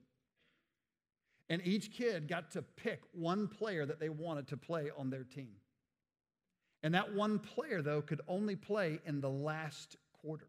And 1.50 1.60
each 1.62 1.92
kid 1.92 2.26
got 2.26 2.52
to 2.52 2.62
pick 2.62 3.02
one 3.12 3.48
player 3.48 3.84
that 3.84 4.00
they 4.00 4.08
wanted 4.08 4.48
to 4.48 4.56
play 4.56 4.88
on 4.96 5.10
their 5.10 5.22
team. 5.22 5.50
And 6.82 6.94
that 6.94 7.12
one 7.12 7.38
player, 7.38 7.82
though, 7.82 8.00
could 8.00 8.22
only 8.28 8.56
play 8.56 8.98
in 9.04 9.20
the 9.20 9.28
last 9.28 9.98
quarter. 10.22 10.48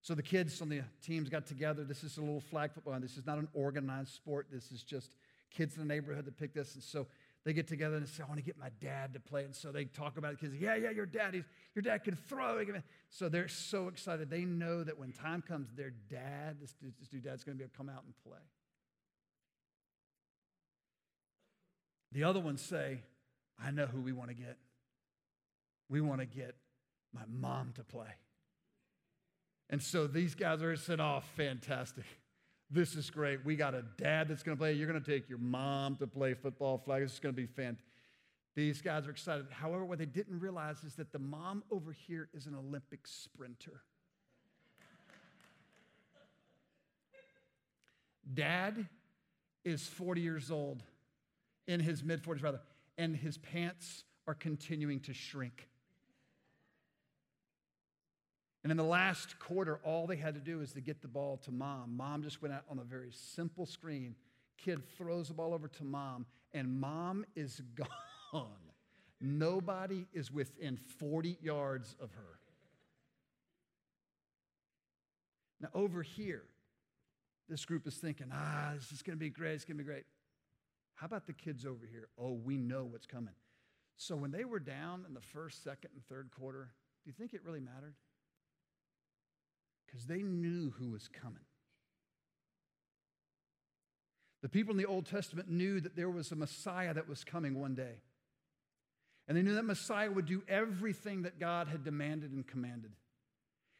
So 0.00 0.14
the 0.14 0.22
kids 0.22 0.62
on 0.62 0.70
the 0.70 0.80
teams 1.02 1.28
got 1.28 1.44
together. 1.44 1.84
This 1.84 2.02
is 2.02 2.16
a 2.16 2.22
little 2.22 2.40
flag 2.40 2.72
football. 2.72 2.98
This 3.00 3.18
is 3.18 3.26
not 3.26 3.36
an 3.36 3.48
organized 3.52 4.14
sport. 4.14 4.46
This 4.50 4.72
is 4.72 4.82
just 4.82 5.10
kids 5.50 5.76
in 5.76 5.86
the 5.86 5.94
neighborhood 5.94 6.24
that 6.24 6.38
pick 6.38 6.54
this. 6.54 6.72
And 6.74 6.82
so 6.82 7.06
they 7.44 7.52
get 7.52 7.68
together 7.68 7.96
and 7.96 8.08
say, 8.08 8.22
I 8.22 8.26
want 8.26 8.38
to 8.38 8.44
get 8.44 8.58
my 8.58 8.70
dad 8.80 9.12
to 9.14 9.20
play. 9.20 9.44
And 9.44 9.54
so 9.54 9.70
they 9.70 9.84
talk 9.84 10.16
about 10.16 10.32
it. 10.32 10.40
Kids, 10.40 10.54
yeah, 10.58 10.76
yeah, 10.76 10.90
your 10.90 11.04
dad, 11.04 11.34
he's, 11.34 11.44
your 11.74 11.82
dad 11.82 11.98
can 11.98 12.16
throw. 12.16 12.64
So 13.10 13.28
they're 13.28 13.48
so 13.48 13.88
excited. 13.88 14.30
They 14.30 14.44
know 14.44 14.82
that 14.82 14.98
when 14.98 15.12
time 15.12 15.42
comes, 15.42 15.68
their 15.76 15.92
dad, 16.10 16.56
this, 16.60 16.74
this 16.98 17.08
dude 17.08 17.24
dad's 17.24 17.44
going 17.44 17.56
to 17.56 17.58
be 17.58 17.64
able 17.64 17.72
to 17.72 17.76
come 17.76 17.90
out 17.90 18.04
and 18.04 18.14
play. 18.26 18.40
The 22.12 22.24
other 22.24 22.40
ones 22.40 22.62
say, 22.62 23.00
I 23.62 23.70
know 23.70 23.86
who 23.86 24.00
we 24.00 24.12
want 24.12 24.30
to 24.30 24.34
get. 24.34 24.56
We 25.90 26.00
want 26.00 26.20
to 26.20 26.26
get 26.26 26.54
my 27.12 27.22
mom 27.28 27.72
to 27.76 27.84
play. 27.84 28.08
And 29.68 29.82
so 29.82 30.06
these 30.06 30.34
guys 30.34 30.62
are 30.62 30.76
saying, 30.76 31.00
oh, 31.00 31.20
fantastic. 31.36 32.04
This 32.70 32.96
is 32.96 33.10
great. 33.10 33.44
We 33.44 33.56
got 33.56 33.74
a 33.74 33.84
dad 33.98 34.28
that's 34.28 34.42
going 34.42 34.56
to 34.56 34.60
play. 34.60 34.72
You're 34.72 34.88
going 34.88 35.02
to 35.02 35.10
take 35.10 35.28
your 35.28 35.38
mom 35.38 35.96
to 35.96 36.06
play 36.06 36.34
football 36.34 36.78
flag. 36.78 37.02
This 37.02 37.12
is 37.12 37.20
going 37.20 37.34
to 37.34 37.40
be 37.40 37.46
fantastic. 37.46 37.84
These 38.56 38.82
guys 38.82 39.06
are 39.06 39.10
excited. 39.10 39.46
However, 39.50 39.84
what 39.84 39.98
they 39.98 40.06
didn't 40.06 40.38
realize 40.38 40.84
is 40.84 40.94
that 40.94 41.12
the 41.12 41.18
mom 41.18 41.64
over 41.72 41.92
here 41.92 42.28
is 42.32 42.46
an 42.46 42.54
Olympic 42.54 43.06
sprinter. 43.06 43.82
Dad 48.32 48.88
is 49.64 49.86
40 49.86 50.20
years 50.20 50.50
old, 50.50 50.82
in 51.66 51.80
his 51.80 52.02
mid 52.02 52.22
40s 52.22 52.42
rather, 52.42 52.60
and 52.96 53.16
his 53.16 53.38
pants 53.38 54.04
are 54.26 54.34
continuing 54.34 55.00
to 55.00 55.12
shrink. 55.12 55.68
And 58.64 58.70
in 58.70 58.78
the 58.78 58.82
last 58.82 59.38
quarter, 59.38 59.78
all 59.84 60.06
they 60.06 60.16
had 60.16 60.34
to 60.34 60.40
do 60.40 60.62
is 60.62 60.72
to 60.72 60.80
get 60.80 61.02
the 61.02 61.08
ball 61.08 61.36
to 61.44 61.52
mom. 61.52 61.94
Mom 61.96 62.22
just 62.22 62.40
went 62.40 62.54
out 62.54 62.64
on 62.70 62.78
a 62.78 62.84
very 62.84 63.10
simple 63.12 63.66
screen. 63.66 64.16
Kid 64.56 64.82
throws 64.96 65.28
the 65.28 65.34
ball 65.34 65.52
over 65.52 65.68
to 65.68 65.84
mom, 65.84 66.24
and 66.54 66.80
mom 66.80 67.26
is 67.36 67.60
gone. 68.32 68.48
Nobody 69.20 70.06
is 70.14 70.32
within 70.32 70.78
40 70.98 71.38
yards 71.42 71.94
of 72.00 72.10
her. 72.12 72.38
Now, 75.60 75.68
over 75.74 76.02
here, 76.02 76.44
this 77.48 77.66
group 77.66 77.86
is 77.86 77.96
thinking, 77.96 78.28
ah, 78.32 78.72
this 78.74 78.92
is 78.92 79.02
going 79.02 79.16
to 79.16 79.20
be 79.20 79.30
great. 79.30 79.52
It's 79.52 79.64
going 79.66 79.76
to 79.76 79.84
be 79.84 79.86
great. 79.86 80.04
How 80.94 81.06
about 81.06 81.26
the 81.26 81.32
kids 81.34 81.66
over 81.66 81.86
here? 81.90 82.08
Oh, 82.18 82.32
we 82.32 82.56
know 82.56 82.84
what's 82.84 83.06
coming. 83.06 83.34
So 83.96 84.16
when 84.16 84.30
they 84.30 84.44
were 84.44 84.58
down 84.58 85.04
in 85.06 85.12
the 85.12 85.20
first, 85.20 85.62
second, 85.62 85.90
and 85.94 86.04
third 86.06 86.30
quarter, 86.36 86.70
do 87.04 87.10
you 87.10 87.12
think 87.12 87.34
it 87.34 87.42
really 87.44 87.60
mattered? 87.60 87.94
Because 89.94 90.06
they 90.06 90.22
knew 90.22 90.72
who 90.78 90.90
was 90.90 91.08
coming. 91.08 91.44
The 94.42 94.48
people 94.48 94.72
in 94.72 94.76
the 94.76 94.86
Old 94.86 95.06
Testament 95.06 95.48
knew 95.48 95.80
that 95.80 95.94
there 95.94 96.10
was 96.10 96.32
a 96.32 96.36
Messiah 96.36 96.92
that 96.92 97.08
was 97.08 97.22
coming 97.22 97.60
one 97.60 97.76
day. 97.76 98.02
And 99.28 99.36
they 99.36 99.42
knew 99.42 99.54
that 99.54 99.64
Messiah 99.64 100.10
would 100.10 100.26
do 100.26 100.42
everything 100.48 101.22
that 101.22 101.38
God 101.38 101.68
had 101.68 101.84
demanded 101.84 102.32
and 102.32 102.44
commanded. 102.44 102.90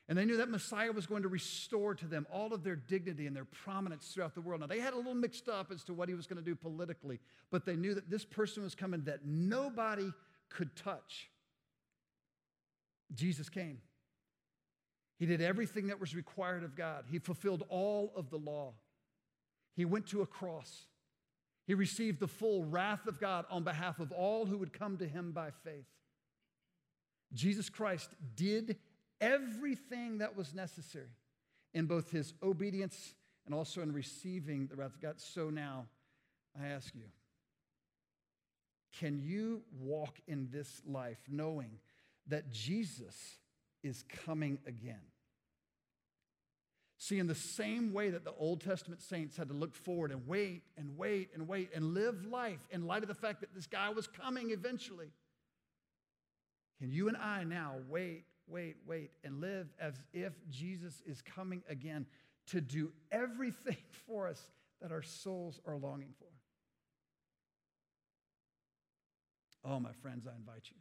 And 0.09 0.17
they 0.17 0.25
knew 0.25 0.37
that 0.37 0.49
Messiah 0.49 0.93
was 0.93 1.07
going 1.07 1.23
to 1.23 1.29
restore 1.29 1.95
to 1.97 2.07
them 2.07 2.27
all 2.33 2.55
of 2.55 2.63
their 2.63 2.77
dignity 2.77 3.27
and 3.27 3.35
their 3.35 3.45
prominence 3.45 4.07
throughout 4.07 4.35
the 4.35 4.41
world. 4.41 4.61
Now, 4.61 4.69
they 4.69 4.81
had 4.81 4.93
a 4.93 4.97
little 4.97 5.15
mixed 5.15 5.49
up 5.49 5.73
as 5.73 5.83
to 5.85 5.95
what 5.95 6.09
he 6.09 6.15
was 6.15 6.27
going 6.27 6.43
to 6.43 6.45
do 6.45 6.55
politically, 6.55 7.19
but 7.51 7.67
they 7.67 7.77
knew 7.77 7.95
that 7.95 8.09
this 8.09 8.25
person 8.25 8.63
was 8.63 8.75
coming 8.75 9.03
that 9.05 9.27
nobody 9.27 10.13
could 10.49 10.77
touch. 10.77 11.29
Jesus 13.13 13.49
came. 13.49 13.79
He 15.25 15.29
did 15.29 15.41
everything 15.41 15.87
that 15.87 15.99
was 15.99 16.15
required 16.15 16.65
of 16.65 16.77
God. 16.77 17.07
He 17.11 17.19
fulfilled 17.19 17.65
all 17.71 18.13
of 18.15 18.29
the 18.29 18.37
law. 18.37 18.75
He 19.75 19.87
went 19.87 20.07
to 20.09 20.21
a 20.21 20.27
cross. 20.27 20.85
He 21.67 21.73
received 21.73 22.21
the 22.21 22.29
full 22.29 22.63
wrath 22.63 23.07
of 23.07 23.19
God 23.19 23.47
on 23.49 23.65
behalf 23.65 24.01
of 24.01 24.13
all 24.13 24.45
who 24.45 24.59
would 24.59 24.75
come 24.75 24.99
to 24.99 25.09
him 25.09 25.33
by 25.33 25.49
faith. 25.65 25.87
Jesus 27.33 27.71
Christ 27.71 28.11
did 28.37 28.77
everything 29.19 30.19
that 30.19 30.37
was 30.37 30.53
necessary 30.53 31.17
in 31.73 31.87
both 31.87 32.11
his 32.11 32.35
obedience 32.43 33.15
and 33.47 33.55
also 33.55 33.81
in 33.81 33.95
receiving 33.95 34.67
the 34.67 34.77
wrath 34.77 34.93
of 34.95 35.01
God. 35.01 35.15
So 35.17 35.49
now, 35.49 35.87
I 36.63 36.67
ask 36.67 36.95
you, 36.95 37.09
can 39.01 39.23
you 39.23 39.63
walk 39.81 40.21
in 40.29 40.51
this 40.53 40.83
life 40.87 41.23
knowing 41.31 41.79
that 42.27 42.51
Jesus 42.53 43.39
is 43.83 44.03
coming 44.25 44.59
again. 44.67 45.01
See, 47.05 47.19
in 47.19 47.27
the 47.27 47.35
same 47.35 47.93
way 47.93 48.09
that 48.09 48.25
the 48.25 48.33
Old 48.33 48.63
Testament 48.63 49.03
saints 49.03 49.37
had 49.37 49.49
to 49.49 49.55
look 49.55 49.75
forward 49.75 50.11
and 50.11 50.27
wait 50.27 50.63
and 50.79 50.97
wait 50.97 51.29
and 51.35 51.47
wait 51.47 51.69
and 51.75 51.93
live 51.93 52.25
life 52.25 52.67
in 52.71 52.87
light 52.87 53.03
of 53.03 53.09
the 53.09 53.15
fact 53.15 53.41
that 53.41 53.55
this 53.55 53.67
guy 53.67 53.91
was 53.91 54.07
coming 54.07 54.53
eventually, 54.53 55.09
can 56.79 56.91
you 56.91 57.09
and 57.09 57.17
I 57.19 57.45
now 57.45 57.75
wait, 57.91 58.25
wait, 58.47 58.77
wait 58.87 59.11
and 59.23 59.43
live 59.43 59.69
as 59.79 59.93
if 60.15 60.33
Jesus 60.49 61.03
is 61.05 61.21
coming 61.21 61.63
again 61.69 62.07
to 62.47 62.63
do 62.63 62.91
everything 63.13 63.77
for 64.07 64.27
us 64.27 64.41
that 64.81 64.91
our 64.91 65.03
souls 65.03 65.61
are 65.67 65.77
longing 65.77 66.15
for? 66.19 66.25
Oh, 69.71 69.79
my 69.79 69.93
friends, 70.01 70.27
I 70.27 70.35
invite 70.35 70.71
you. 70.71 70.77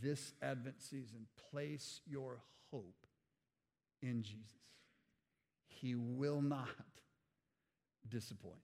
This 0.00 0.34
Advent 0.40 0.80
season, 0.80 1.26
place 1.50 2.00
your 2.06 2.38
hope 2.70 3.06
in 4.02 4.22
Jesus. 4.22 4.60
He 5.80 5.94
will 5.94 6.42
not 6.42 6.68
disappoint. 8.06 8.60